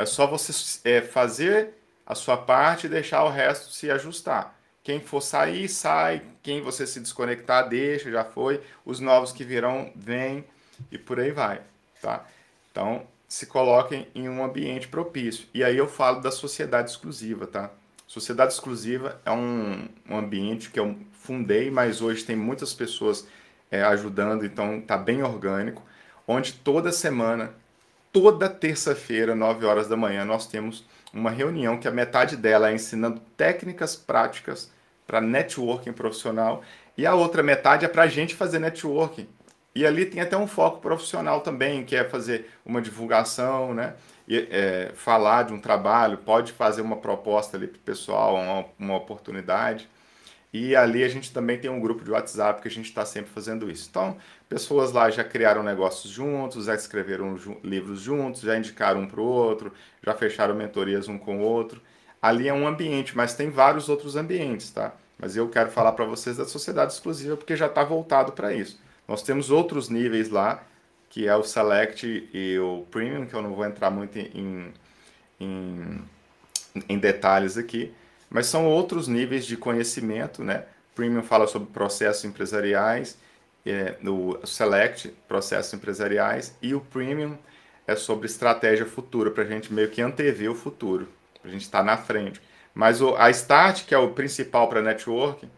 [0.00, 0.50] É só você
[0.88, 1.74] é, fazer
[2.06, 4.58] a sua parte e deixar o resto se ajustar.
[4.82, 6.22] Quem for sair, sai.
[6.42, 8.62] Quem você se desconectar, deixa, já foi.
[8.82, 10.42] Os novos que virão, vêm
[10.90, 11.60] e por aí vai,
[12.00, 12.24] tá?
[12.70, 15.46] Então, se coloquem em um ambiente propício.
[15.52, 17.70] E aí eu falo da sociedade exclusiva, tá?
[18.06, 23.28] Sociedade exclusiva é um, um ambiente que eu fundei, mas hoje tem muitas pessoas
[23.70, 25.82] é, ajudando, então está bem orgânico,
[26.26, 27.52] onde toda semana,
[28.12, 32.74] toda terça-feira, 9 horas da manhã, nós temos uma reunião que a metade dela é
[32.74, 34.70] ensinando técnicas práticas
[35.06, 36.62] para networking profissional
[36.96, 39.28] e a outra metade é para a gente fazer networking.
[39.74, 43.94] E ali tem até um foco profissional também, que é fazer uma divulgação, né?
[44.26, 48.64] E, é, falar de um trabalho, pode fazer uma proposta ali para o pessoal, uma,
[48.78, 49.88] uma oportunidade.
[50.52, 53.30] E ali a gente também tem um grupo de WhatsApp que a gente está sempre
[53.30, 53.88] fazendo isso.
[53.88, 54.16] Então,
[54.48, 59.24] pessoas lá já criaram negócios juntos, já escreveram livros juntos, já indicaram um para o
[59.24, 59.72] outro,
[60.04, 61.80] já fecharam mentorias um com o outro.
[62.20, 64.92] Ali é um ambiente, mas tem vários outros ambientes, tá?
[65.18, 68.80] Mas eu quero falar para vocês da sociedade exclusiva porque já está voltado para isso.
[69.06, 70.62] Nós temos outros níveis lá,
[71.08, 74.72] que é o Select e o Premium, que eu não vou entrar muito em,
[75.38, 76.02] em,
[76.88, 77.92] em detalhes aqui,
[78.30, 80.64] mas são outros níveis de conhecimento, né?
[80.94, 83.18] Premium fala sobre processos empresariais,
[83.66, 87.36] é, no Select, processos empresariais, e o Premium
[87.86, 91.08] é sobre estratégia futura, para a gente meio que antever o futuro,
[91.40, 92.40] para a gente estar tá na frente.
[92.72, 95.50] Mas o, a Start, que é o principal para networking,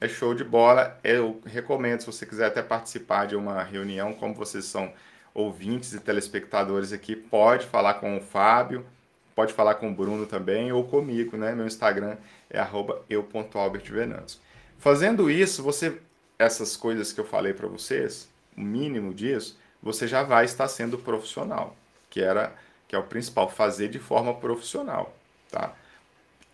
[0.00, 0.98] é show de bola.
[1.02, 4.92] Eu recomendo, se você quiser até participar de uma reunião, como vocês são
[5.34, 8.86] ouvintes e telespectadores aqui, pode falar com o Fábio,
[9.34, 11.54] pode falar com o Bruno também, ou comigo, né?
[11.54, 12.16] Meu Instagram
[12.50, 12.60] é
[13.08, 14.40] eu.albertvenantos.
[14.78, 16.00] Fazendo isso, você
[16.38, 20.98] essas coisas que eu falei para vocês, o mínimo disso, você já vai estar sendo
[20.98, 21.76] profissional,
[22.10, 22.54] que era
[22.88, 25.16] que é o principal, fazer de forma profissional,
[25.50, 25.74] tá?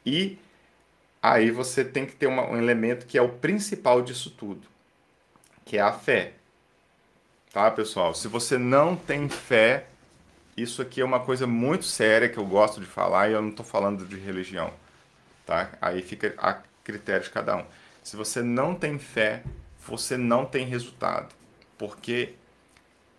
[0.07, 0.39] E
[1.21, 4.69] aí você tem que ter uma, um elemento que é o principal disso tudo,
[5.65, 6.35] que é a fé.
[7.53, 8.15] Tá, pessoal?
[8.15, 9.87] Se você não tem fé,
[10.63, 13.51] isso aqui é uma coisa muito séria que eu gosto de falar e eu não
[13.51, 14.73] estou falando de religião.
[15.47, 15.71] Tá?
[15.81, 17.65] Aí fica a critério de cada um.
[18.03, 19.43] Se você não tem fé,
[19.87, 21.35] você não tem resultado.
[21.77, 22.35] Porque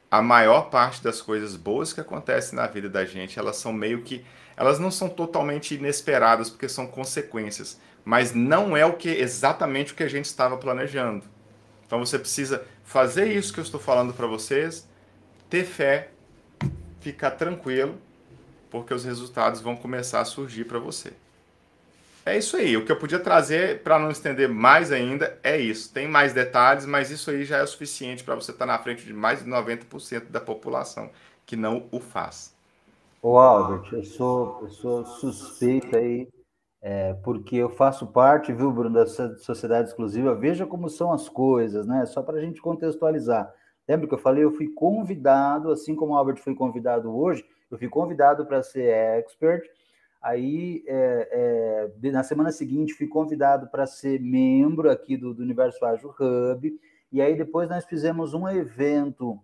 [0.09, 4.01] a maior parte das coisas boas que acontecem na vida da gente, elas são meio
[4.01, 4.25] que.
[4.57, 7.79] Elas não são totalmente inesperadas, porque são consequências
[8.09, 11.23] mas não é o que exatamente o que a gente estava planejando.
[11.85, 14.87] Então você precisa fazer isso que eu estou falando para vocês,
[15.49, 16.09] ter fé,
[16.99, 17.95] ficar tranquilo,
[18.69, 21.13] porque os resultados vão começar a surgir para você.
[22.25, 22.77] É isso aí.
[22.77, 25.91] O que eu podia trazer para não estender mais ainda é isso.
[25.91, 28.77] Tem mais detalhes, mas isso aí já é o suficiente para você estar tá na
[28.77, 31.09] frente de mais de 90% da população
[31.45, 32.55] que não o faz.
[33.21, 36.27] Ô Albert, eu sou, eu sou suspeito aí
[36.81, 40.35] é, porque eu faço parte, viu, Bruno, da sociedade exclusiva.
[40.35, 42.05] Veja como são as coisas, né?
[42.05, 43.53] Só para a gente contextualizar.
[43.89, 44.43] Lembra que eu falei?
[44.43, 48.87] Eu fui convidado, assim como o Albert foi convidado hoje, eu fui convidado para ser
[48.87, 49.67] expert.
[50.21, 55.83] Aí, é, é, na semana seguinte, fui convidado para ser membro aqui do, do Universo
[55.83, 56.79] Ágil Hub.
[57.11, 59.39] E aí, depois, nós fizemos um evento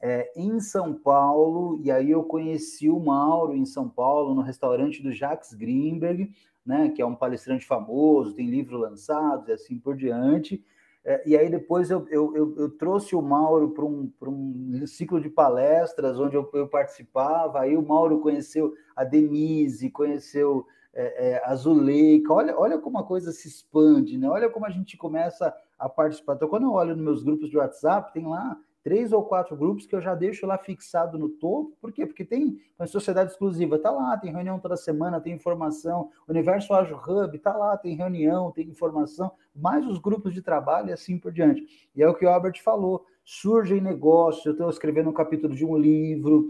[0.00, 1.78] é, em São Paulo.
[1.82, 6.32] E aí, eu conheci o Mauro em São Paulo, no restaurante do Jacques Greenberg
[6.64, 10.62] né, que é um palestrante famoso, tem livro lançado e assim por diante.
[11.04, 15.20] É, e aí depois eu, eu, eu, eu trouxe o Mauro para um, um ciclo
[15.20, 21.42] de palestras onde eu, eu, participava, aí o Mauro conheceu a Denise, conheceu é, é,
[21.44, 24.28] a Zuleika, olha, olha como a coisa se expande, né?
[24.28, 26.34] olha como a gente começa a participar.
[26.34, 29.86] Então, quando eu olho nos meus grupos de WhatsApp, tem lá três ou quatro grupos
[29.86, 31.76] que eu já deixo lá fixado no topo.
[31.80, 32.06] Por quê?
[32.06, 36.10] Porque tem uma sociedade exclusiva, tá lá, tem reunião toda semana, tem informação.
[36.28, 40.92] Universo Ágil Hub, tá lá, tem reunião, tem informação, mais os grupos de trabalho e
[40.92, 41.64] assim por diante.
[41.94, 43.04] E é o que o Albert falou.
[43.24, 46.48] Surgem negócios, eu estou escrevendo um capítulo de um livro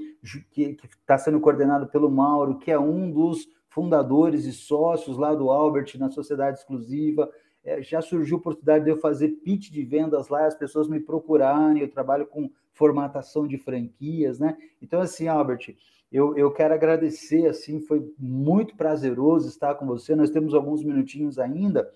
[0.50, 5.50] que está sendo coordenado pelo Mauro, que é um dos fundadores e sócios lá do
[5.50, 7.30] Albert na sociedade exclusiva
[7.64, 11.00] é, já surgiu a oportunidade de eu fazer pitch de vendas lá, as pessoas me
[11.00, 14.56] procurarem, eu trabalho com formatação de franquias, né?
[14.80, 15.76] Então, assim, Albert,
[16.10, 21.38] eu, eu quero agradecer, assim, foi muito prazeroso estar com você, nós temos alguns minutinhos
[21.38, 21.92] ainda,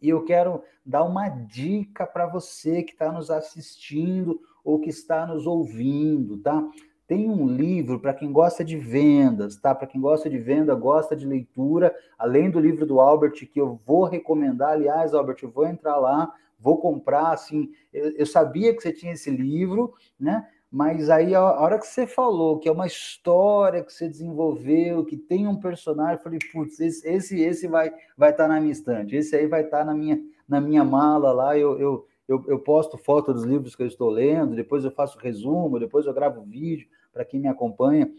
[0.00, 5.26] e eu quero dar uma dica para você que está nos assistindo ou que está
[5.26, 6.68] nos ouvindo, tá?
[7.12, 9.74] Tem um livro para quem gosta de vendas, tá?
[9.74, 13.78] Para quem gosta de venda, gosta de leitura, além do livro do Albert, que eu
[13.84, 14.70] vou recomendar.
[14.70, 17.70] Aliás, Albert, eu vou entrar lá, vou comprar, assim.
[17.92, 20.48] Eu, eu sabia que você tinha esse livro, né?
[20.70, 25.18] Mas aí, a hora que você falou que é uma história que você desenvolveu, que
[25.18, 28.72] tem um personagem, eu falei, putz, esse, esse, esse vai vai estar tá na minha
[28.72, 32.42] estante, esse aí vai estar tá na minha, na minha mala lá, eu, eu, eu,
[32.48, 36.14] eu posto foto dos livros que eu estou lendo, depois eu faço resumo, depois eu
[36.14, 38.10] gravo vídeo para quem me acompanha,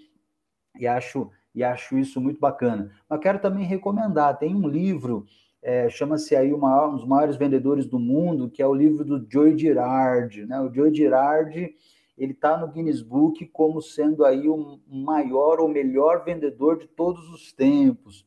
[0.77, 2.91] e acho, e acho isso muito bacana.
[3.09, 5.25] Mas quero também recomendar, tem um livro,
[5.61, 9.57] é, chama-se aí um dos maiores vendedores do mundo, que é o livro do Joe
[9.57, 10.59] Girard, né?
[10.59, 11.73] O Joe Girard
[12.17, 17.27] ele está no Guinness Book como sendo aí o maior ou melhor vendedor de todos
[17.29, 18.25] os tempos.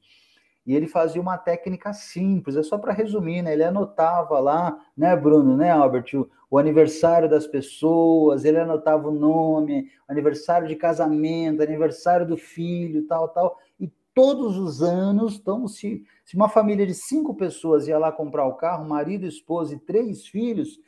[0.67, 3.53] E ele fazia uma técnica simples, é só para resumir, né?
[3.53, 9.13] Ele anotava lá, né, Bruno, né, Albert, o, o, aniversário das pessoas, ele anotava o
[9.13, 13.59] nome, aniversário de casamento, aniversário do filho, tal, tal.
[13.79, 18.45] E todos os anos, então, se, se uma família de cinco pessoas ia lá comprar
[18.47, 20.81] o carro, marido, esposa e três filhos,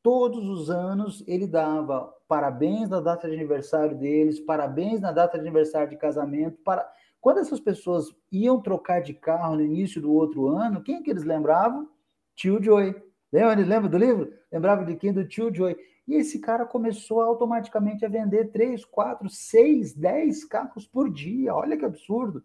[0.00, 5.40] todos os anos ele dava parabéns na data de aniversário deles, parabéns na data de
[5.40, 6.58] aniversário de casamento.
[6.62, 6.86] Para...
[7.24, 11.24] Quando essas pessoas iam trocar de carro no início do outro ano, quem que eles
[11.24, 11.88] lembravam?
[12.34, 12.94] Tio Joy.
[13.32, 14.30] Lembra, lembra do livro?
[14.52, 15.10] Lembrava de quem?
[15.10, 15.74] Do tio Joy.
[16.06, 21.54] E esse cara começou automaticamente a vender 3, 4, 6, 10 carros por dia.
[21.54, 22.44] Olha que absurdo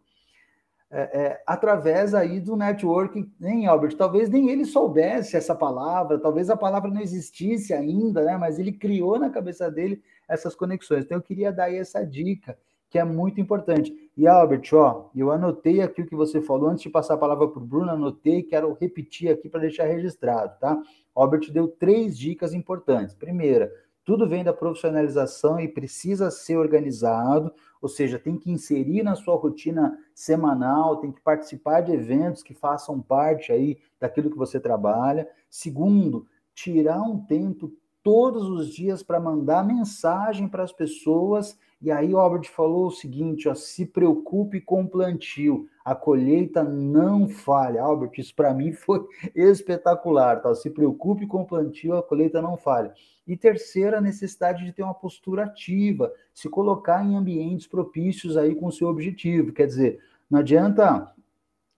[0.89, 6.49] é, é, através aí do networking, nem Albert, talvez nem ele soubesse essa palavra, talvez
[6.49, 8.37] a palavra não existisse ainda, né?
[8.37, 11.03] Mas ele criou na cabeça dele essas conexões.
[11.03, 12.57] Então eu queria dar aí essa dica,
[12.89, 13.93] que é muito importante.
[14.17, 17.47] E Albert, ó, eu anotei aqui o que você falou antes de passar a palavra
[17.47, 20.81] para o Bruno, anotei, quero repetir aqui para deixar registrado, tá?
[21.13, 23.13] Albert deu três dicas importantes.
[23.13, 23.71] Primeira,
[24.03, 29.35] tudo vem da profissionalização e precisa ser organizado, ou seja, tem que inserir na sua
[29.35, 35.29] rotina semanal, tem que participar de eventos que façam parte aí daquilo que você trabalha.
[35.47, 36.25] Segundo,
[36.55, 37.71] tirar um tempo
[38.01, 41.55] todos os dias para mandar mensagem para as pessoas.
[41.81, 47.29] E aí Albert falou o seguinte, ó, se preocupe com o plantio, a colheita não
[47.29, 47.81] falha.
[47.81, 50.53] Albert, isso para mim foi espetacular, tá?
[50.53, 52.93] Se preocupe com o plantio, a colheita não falha.
[53.25, 58.55] E terceira, a necessidade de ter uma postura ativa, se colocar em ambientes propícios aí
[58.55, 59.53] com o seu objetivo.
[59.53, 59.99] Quer dizer,
[60.29, 61.13] não adianta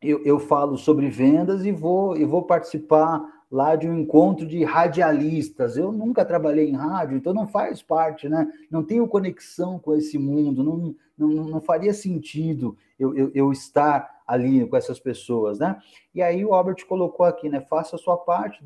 [0.02, 3.22] eu, eu falo sobre vendas e vou, e vou participar
[3.52, 5.76] lá de um encontro de radialistas.
[5.76, 8.48] Eu nunca trabalhei em rádio, então não faz parte, né?
[8.70, 14.22] Não tenho conexão com esse mundo, não, não, não faria sentido eu, eu, eu, estar
[14.26, 15.78] ali com essas pessoas, né?
[16.16, 17.60] E aí o Albert colocou aqui, né?
[17.62, 18.64] Faça a sua parte,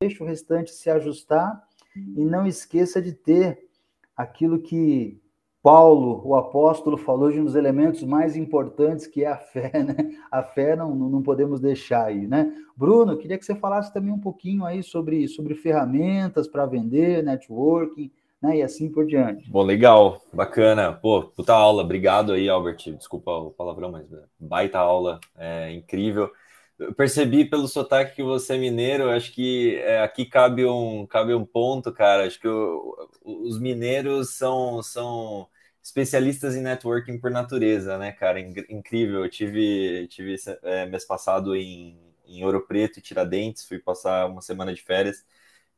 [0.00, 1.62] deixe o restante se ajustar
[1.94, 3.68] e não esqueça de ter
[4.16, 5.20] aquilo que
[5.66, 9.96] Paulo, o apóstolo, falou de um dos elementos mais importantes que é a fé, né?
[10.30, 12.54] A fé não, não podemos deixar aí, né?
[12.76, 18.12] Bruno, queria que você falasse também um pouquinho aí sobre, sobre ferramentas para vender, networking,
[18.40, 18.58] né?
[18.58, 19.50] E assim por diante.
[19.50, 20.92] Bom, legal, bacana.
[20.92, 22.92] Pô, puta aula, obrigado aí, Albert.
[22.96, 24.06] Desculpa o palavrão, mas
[24.38, 26.30] baita aula, é incrível.
[26.78, 31.34] Eu percebi pelo sotaque que você é mineiro, acho que é, aqui cabe um, cabe
[31.34, 32.24] um ponto, cara.
[32.24, 32.94] Acho que o,
[33.24, 35.48] os mineiros são, são
[35.86, 38.40] especialistas em networking por natureza, né, cara?
[38.40, 39.24] Incrível.
[39.24, 44.42] Eu tive, tive é, mês passado em, em Ouro Preto e Tiradentes, fui passar uma
[44.42, 45.24] semana de férias,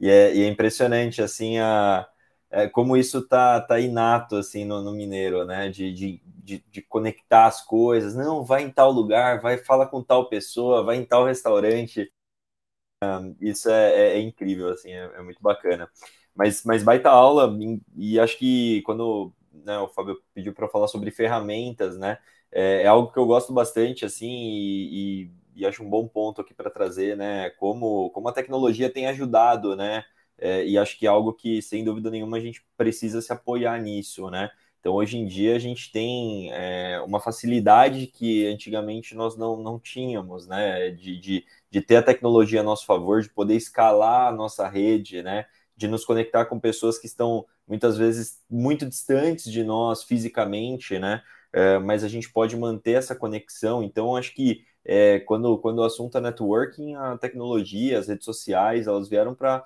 [0.00, 2.09] e é, e é impressionante, assim, a
[2.50, 5.68] é, como isso tá, tá inato assim no, no mineiro, né?
[5.68, 8.14] De, de, de, de, conectar as coisas.
[8.14, 12.11] Não, vai em tal lugar, vai falar com tal pessoa, vai em tal restaurante.
[13.04, 15.88] Um, isso é, é, é, incrível, assim, é, é, muito bacana.
[16.34, 17.56] Mas, mas baita aula,
[17.96, 19.32] e acho que quando
[19.64, 22.18] né, o Fábio pediu para falar sobre ferramentas, né?
[22.50, 25.24] É, é, algo que eu gosto bastante, assim, e,
[25.56, 27.50] e, e acho um bom ponto aqui para trazer, né?
[27.50, 30.04] Como, como a tecnologia tem ajudado, né?
[30.38, 33.80] é, e acho que é algo que, sem dúvida nenhuma, a gente precisa se apoiar
[33.80, 34.50] nisso, né?
[34.80, 39.78] Então, hoje em dia, a gente tem é, uma facilidade que antigamente nós não, não
[39.78, 40.90] tínhamos, né?
[40.90, 45.22] De, de, de ter a tecnologia a nosso favor, de poder escalar a nossa rede,
[45.22, 45.46] né?
[45.79, 51.22] De nos conectar com pessoas que estão muitas vezes muito distantes de nós fisicamente, né?
[51.53, 53.83] É, mas a gente pode manter essa conexão.
[53.83, 58.87] Então, acho que é, quando, quando o assunto é networking, a tecnologia, as redes sociais,
[58.87, 59.64] elas vieram para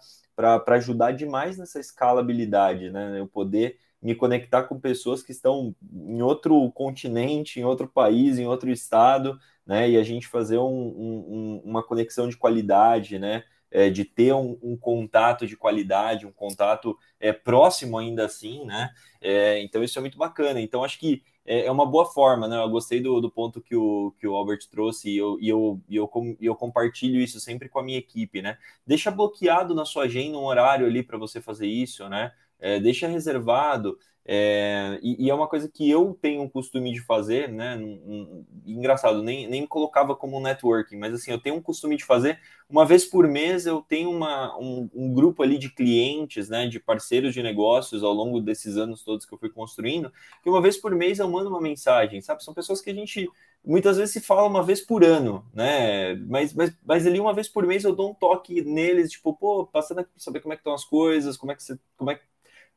[0.69, 3.19] ajudar demais nessa escalabilidade, né?
[3.19, 8.47] Eu poder me conectar com pessoas que estão em outro continente, em outro país, em
[8.47, 9.89] outro estado, né?
[9.91, 13.45] E a gente fazer um, um, uma conexão de qualidade, né?
[13.73, 18.91] É, de ter um, um, contato de qualidade, um contato é, próximo ainda assim, né?
[19.21, 20.61] É, então isso é muito bacana.
[20.61, 22.57] Então acho que é, é uma boa forma, né?
[22.63, 25.81] Eu gostei do, do ponto que o, que o Albert trouxe e eu, e, eu,
[25.89, 26.11] e eu,
[26.41, 28.59] eu compartilho isso sempre com a minha equipe, né?
[28.87, 32.33] Deixa bloqueado na sua agenda um horário ali para você fazer isso, né?
[32.61, 33.99] É, deixa reservado.
[34.25, 37.77] É, e, e, é uma coisa que eu tenho o costume de fazer, né?
[38.65, 42.39] engraçado, nem, nem colocava como networking, mas assim, eu tenho um costume de fazer
[42.71, 43.67] uma vez por mês.
[43.67, 46.67] Eu tenho uma, um, um, grupo ali de clientes, né?
[46.67, 50.13] De parceiros de negócios ao longo desses anos todos que eu fui construindo,
[50.43, 52.45] que uma vez por mês eu mando uma mensagem, sabe?
[52.45, 53.29] São pessoas que a gente
[53.65, 56.15] muitas vezes se fala uma vez por ano, né?
[56.15, 59.67] Mas, mas, mas ali uma vez por mês eu dou um toque neles, tipo, pô,
[59.67, 62.11] passando aqui para saber como é que estão as coisas, como é que você, como
[62.11, 62.23] é que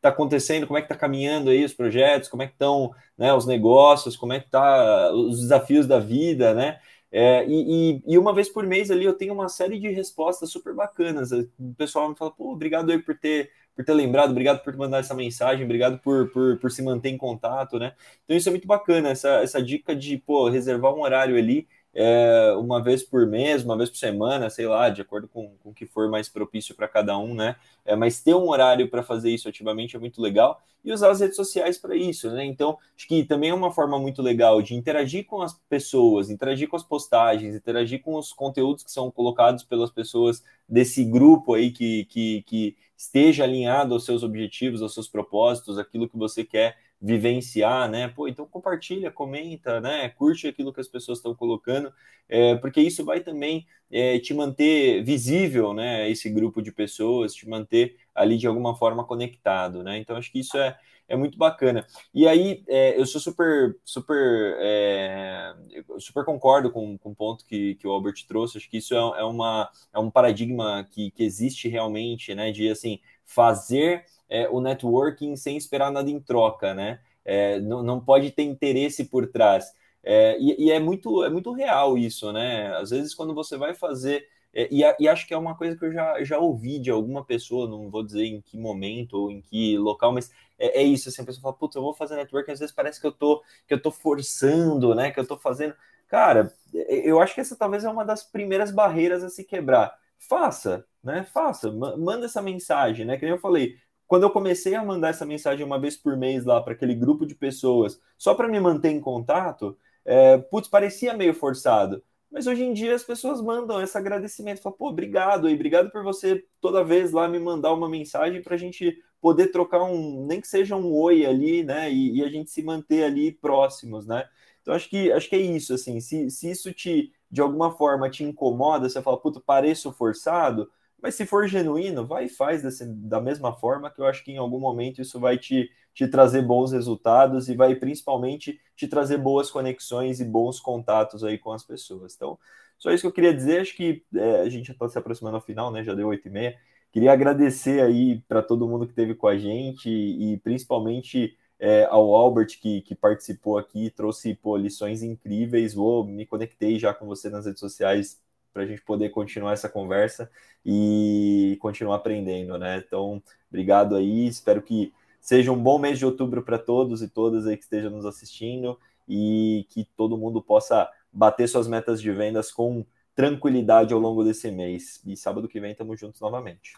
[0.06, 3.34] está acontecendo, como é que está caminhando aí os projetos, como é que estão né,
[3.34, 6.80] os negócios, como é que tá os desafios da vida, né?
[7.12, 10.74] É, e, e, uma vez por mês ali eu tenho uma série de respostas super
[10.74, 11.32] bacanas.
[11.32, 15.00] O pessoal me fala, pô, obrigado aí por ter, por ter lembrado, obrigado por mandar
[15.00, 17.94] essa mensagem, obrigado por, por, por se manter em contato, né?
[18.26, 22.54] Então isso é muito bacana, essa, essa dica de, pô, reservar um horário ali é,
[22.60, 25.74] uma vez por mês, uma vez por semana, sei lá, de acordo com, com o
[25.74, 27.56] que for mais propício para cada um, né?
[27.86, 31.22] É, mas ter um horário para fazer isso ativamente é muito legal e usar as
[31.22, 32.46] redes sociais para isso, né?
[32.46, 36.68] Então, acho que também é uma forma muito legal de interagir com as pessoas, interagir
[36.68, 41.72] com as postagens, interagir com os conteúdos que são colocados pelas pessoas desse grupo aí
[41.72, 46.78] que, que, que esteja alinhado aos seus objetivos, aos seus propósitos, aquilo que você quer
[47.02, 48.08] vivenciar, né?
[48.08, 50.10] Pô, então compartilha, comenta, né?
[50.10, 51.94] Curte aquilo que as pessoas estão colocando,
[52.28, 56.10] é, porque isso vai também é, te manter visível, né?
[56.10, 59.98] Esse grupo de pessoas, te manter ali de alguma forma conectado, né?
[59.98, 60.78] Então acho que isso é,
[61.08, 61.86] é muito bacana.
[62.14, 65.54] E aí é, eu sou super, super, é,
[66.00, 68.58] super concordo com, com o ponto que, que o Albert trouxe.
[68.58, 72.52] Acho que isso é, é, uma, é um paradigma que, que existe realmente, né?
[72.52, 77.00] De assim fazer é, o networking sem esperar nada em troca, né?
[77.24, 79.72] É, não, não pode ter interesse por trás.
[80.04, 82.76] É, e, e, é muito é muito real isso, né?
[82.78, 85.84] Às vezes quando você vai fazer é, e, e, acho que é uma coisa que
[85.84, 89.42] eu já, já ouvi de alguma pessoa, não vou dizer em que momento ou em
[89.42, 92.52] que local, mas é, é isso, assim, a pessoa fala, putz, eu vou fazer networking,
[92.54, 95.76] às vezes parece que eu tô, que eu tô forçando, né, que eu tô fazendo.
[96.08, 99.94] Cara, eu acho que essa talvez é uma das primeiras barreiras a se quebrar.
[100.18, 103.78] Faça, né, faça, manda essa mensagem, né, que nem eu falei,
[104.08, 107.26] quando eu comecei a mandar essa mensagem uma vez por mês lá para aquele grupo
[107.26, 112.04] de pessoas, só para me manter em contato, é, putz, parecia meio forçado.
[112.32, 116.04] Mas hoje em dia as pessoas mandam esse agradecimento, falam, pô, obrigado, e obrigado por
[116.04, 120.42] você toda vez lá me mandar uma mensagem para a gente poder trocar um, nem
[120.42, 121.92] que seja um oi ali, né?
[121.92, 124.28] E, e, a gente se manter ali próximos, né?
[124.62, 128.10] Então acho que acho que é isso, assim, se, se isso te de alguma forma
[128.10, 130.70] te incomoda, você fala, puta, pareço forçado,
[131.06, 134.32] mas se for genuíno, vai e faz desse, da mesma forma, que eu acho que
[134.32, 139.20] em algum momento isso vai te, te trazer bons resultados e vai principalmente te trazer
[139.20, 142.16] boas conexões e bons contatos aí com as pessoas.
[142.16, 142.40] Então,
[142.80, 143.62] só isso que eu queria dizer.
[143.62, 145.84] Acho que é, a gente já está se aproximando ao final, né?
[145.84, 146.58] Já deu oito e meia.
[146.92, 152.16] Queria agradecer aí para todo mundo que esteve com a gente e principalmente é, ao
[152.16, 155.76] Albert que, que participou aqui, trouxe pô, lições incríveis.
[155.76, 158.25] Vou me conectei já com você nas redes sociais
[158.56, 160.32] para a gente poder continuar essa conversa
[160.66, 162.78] e continuar aprendendo, né?
[162.78, 167.46] Então, obrigado aí, espero que seja um bom mês de outubro para todos e todas
[167.46, 168.80] aí que estejam nos assistindo
[169.10, 174.50] e que todo mundo possa bater suas metas de vendas com tranquilidade ao longo desse
[174.50, 175.02] mês.
[175.06, 176.78] E sábado que vem estamos juntos novamente.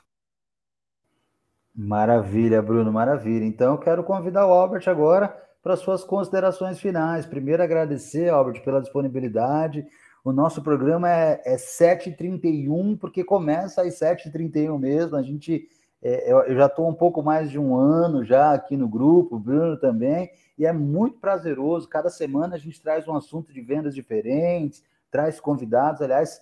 [1.76, 3.46] Maravilha, Bruno, maravilha.
[3.46, 5.28] Então, quero convidar o Albert agora
[5.62, 7.28] para suas considerações finais.
[7.28, 9.86] Primeiro, agradecer, Albert, pela disponibilidade
[10.28, 15.16] o nosso programa é, é 7h31, porque começa às 7h31 mesmo.
[15.16, 15.70] A gente,
[16.04, 19.40] é, eu, já estou um pouco mais de um ano já aqui no grupo, o
[19.40, 21.88] Bruno também, e é muito prazeroso.
[21.88, 26.02] Cada semana a gente traz um assunto de vendas diferentes, traz convidados.
[26.02, 26.42] Aliás,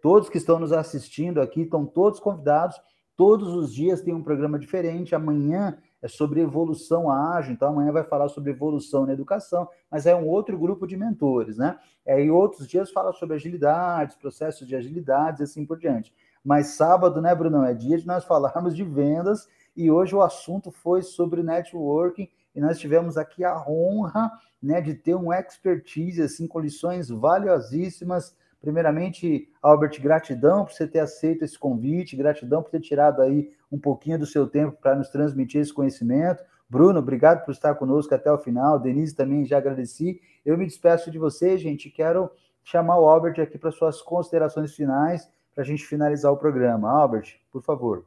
[0.00, 2.80] todos que estão nos assistindo aqui estão todos convidados.
[3.16, 5.16] Todos os dias tem um programa diferente.
[5.16, 10.14] Amanhã é sobre evolução ágil, então amanhã vai falar sobre evolução na educação, mas é
[10.14, 11.78] um outro grupo de mentores, né?
[12.04, 16.12] É, e outros dias fala sobre agilidades, processos de agilidades e assim por diante.
[16.42, 20.70] Mas sábado, né, Brunão, é dia de nós falarmos de vendas e hoje o assunto
[20.70, 24.30] foi sobre networking e nós tivemos aqui a honra,
[24.62, 31.00] né, de ter um expertise assim com lições valiosíssimas Primeiramente, Albert, gratidão por você ter
[31.00, 35.08] aceito esse convite, gratidão por ter tirado aí um pouquinho do seu tempo para nos
[35.08, 36.44] transmitir esse conhecimento.
[36.68, 38.78] Bruno, obrigado por estar conosco até o final.
[38.78, 40.20] Denise também já agradeci.
[40.44, 41.90] Eu me despeço de você, gente.
[41.90, 42.30] Quero
[42.62, 46.90] chamar o Albert aqui para suas considerações finais, para a gente finalizar o programa.
[46.90, 48.04] Albert, por favor.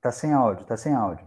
[0.00, 1.26] Tá sem áudio, tá sem áudio.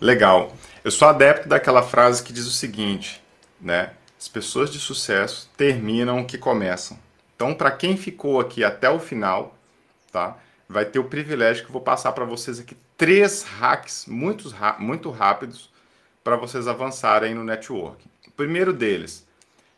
[0.00, 0.52] Legal.
[0.82, 3.22] Eu sou adepto daquela frase que diz o seguinte,
[3.60, 3.92] né?
[4.18, 6.98] As pessoas de sucesso terminam o que começam.
[7.36, 9.56] Então, para quem ficou aqui até o final,
[10.10, 10.36] tá?
[10.68, 15.10] Vai ter o privilégio que eu vou passar para vocês aqui três hacks muito, muito
[15.10, 15.70] rápidos
[16.24, 18.10] para vocês avançarem no networking.
[18.26, 19.26] O primeiro deles,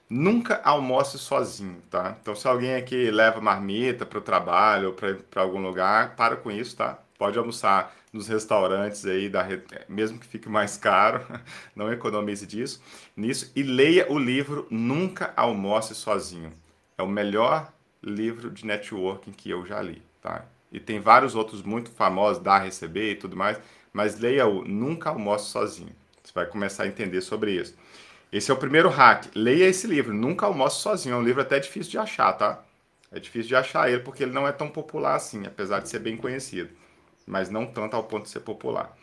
[0.09, 2.17] nunca almoce sozinho, tá?
[2.21, 6.51] Então, se alguém aqui leva marmita para o trabalho ou para algum lugar, para com
[6.51, 6.99] isso, tá?
[7.17, 9.47] Pode almoçar nos restaurantes aí, da,
[9.89, 11.25] mesmo que fique mais caro,
[11.75, 12.83] não economize disso,
[13.17, 13.51] nisso.
[13.55, 16.53] E leia o livro Nunca Almoce Sozinho.
[16.99, 20.45] É o melhor livro de networking que eu já li, tá?
[20.73, 23.61] E tem vários outros muito famosos, Dar, Receber e tudo mais,
[23.93, 25.95] mas leia o Nunca Almoce Sozinho.
[26.23, 27.75] Você vai começar a entender sobre isso.
[28.33, 29.27] Esse é o primeiro hack.
[29.35, 31.15] Leia esse livro, Nunca Almoce Sozinho.
[31.15, 32.63] É um livro até difícil de achar, tá?
[33.11, 35.99] É difícil de achar ele porque ele não é tão popular assim, apesar de ser
[35.99, 36.71] bem conhecido.
[37.27, 38.97] Mas não tanto ao ponto de ser popular.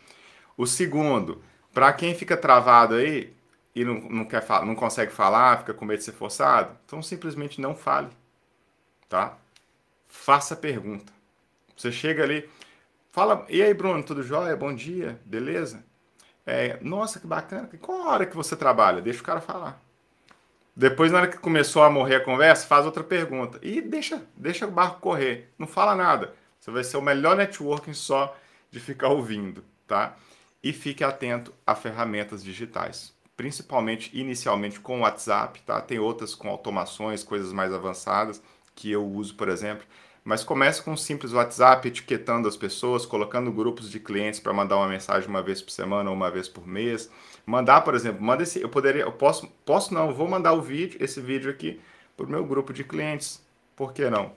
[0.58, 1.42] O segundo,
[1.74, 3.34] para quem fica travado aí
[3.76, 7.62] e não, não, quer, não consegue falar, fica com medo de ser forçado, então simplesmente
[7.62, 8.10] não fale,
[9.08, 9.38] tá?
[10.08, 11.14] Faça pergunta.
[11.76, 12.50] Você chega ali,
[13.12, 14.56] fala, e aí Bruno, tudo jóia?
[14.56, 15.86] Bom dia, beleza?
[16.44, 17.70] É, nossa, que bacana.
[17.80, 19.02] Qual a hora que você trabalha?
[19.02, 19.80] Deixa o cara falar.
[20.74, 23.60] Depois, na hora que começou a morrer a conversa, faz outra pergunta.
[23.62, 25.52] E deixa, deixa o barco correr.
[25.60, 26.34] Não fala nada.
[26.68, 28.36] Você vai ser o melhor networking só
[28.70, 30.18] de ficar ouvindo, tá?
[30.62, 33.14] E fique atento a ferramentas digitais.
[33.38, 35.80] Principalmente, inicialmente, com o WhatsApp, tá?
[35.80, 38.44] Tem outras com automações, coisas mais avançadas,
[38.76, 39.88] que eu uso, por exemplo.
[40.26, 44.76] Mas comece com um simples WhatsApp, etiquetando as pessoas, colocando grupos de clientes para mandar
[44.76, 47.10] uma mensagem uma vez por semana ou uma vez por mês.
[47.46, 50.98] Mandar, por exemplo, manda esse, eu poderia, eu posso, posso não, vou mandar o vídeo,
[51.02, 51.80] esse vídeo aqui
[52.18, 53.42] para o meu grupo de clientes.
[53.74, 54.34] Por que não?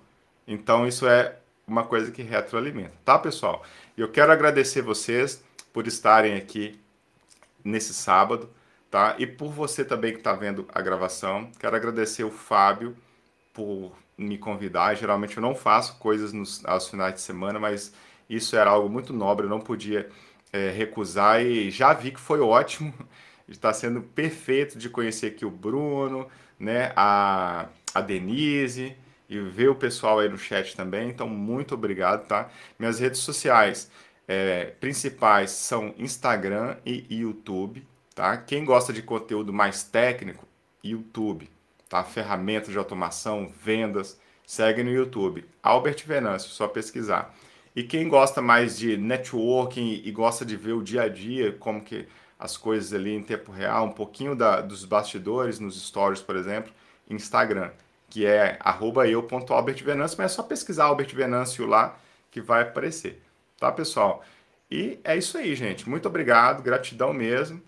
[0.47, 1.39] Então isso é
[1.71, 3.62] uma coisa que retroalimenta, tá, pessoal?
[3.97, 5.43] Eu quero agradecer vocês
[5.73, 6.81] por estarem aqui
[7.64, 8.51] nesse sábado,
[8.91, 9.14] tá?
[9.18, 11.51] E por você também que está vendo a gravação.
[11.61, 12.97] Quero agradecer o Fábio
[13.55, 14.95] por me convidar.
[14.97, 17.95] Geralmente eu não faço coisas nos, aos finais de semana, mas
[18.29, 20.09] isso era algo muito nobre, eu não podia
[20.53, 22.93] é, recusar e já vi que foi ótimo.
[23.49, 26.27] Está sendo perfeito de conhecer aqui o Bruno,
[26.59, 28.97] né, a, a Denise
[29.31, 31.09] e ver o pessoal aí no chat também.
[31.09, 32.51] Então, muito obrigado, tá?
[32.78, 33.91] Minhas redes sociais
[34.28, 38.37] é, principais são Instagram e YouTube, tá?
[38.37, 40.47] Quem gosta de conteúdo mais técnico,
[40.85, 41.49] YouTube
[41.91, 42.05] tá?
[42.05, 45.45] Ferramentas de automação, vendas, segue no YouTube.
[45.62, 47.35] Albert Venâncio, só pesquisar.
[47.74, 51.83] E quem gosta mais de networking e gosta de ver o dia a dia, como
[51.83, 52.07] que
[52.39, 56.72] as coisas ali em tempo real, um pouquinho da, dos bastidores nos stories, por exemplo,
[57.09, 57.70] Instagram,
[58.11, 58.59] que é
[59.09, 61.97] eu.albertvenâncio, mas é só pesquisar Albert Venâncio lá
[62.31, 63.23] que vai aparecer.
[63.59, 64.23] Tá, pessoal?
[64.71, 65.89] E é isso aí, gente.
[65.89, 67.63] Muito obrigado, gratidão mesmo.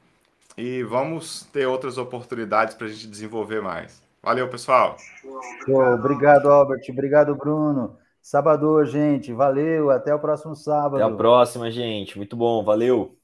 [0.56, 4.02] E vamos ter outras oportunidades para a gente desenvolver mais.
[4.22, 4.96] Valeu, pessoal.
[5.64, 5.80] Show.
[5.94, 6.82] Obrigado, Albert.
[6.90, 7.96] Obrigado, Bruno.
[8.20, 9.32] Sábado, gente.
[9.32, 9.90] Valeu.
[9.90, 11.02] Até o próximo sábado.
[11.02, 12.16] Até a próxima, gente.
[12.16, 12.62] Muito bom.
[12.62, 13.21] Valeu.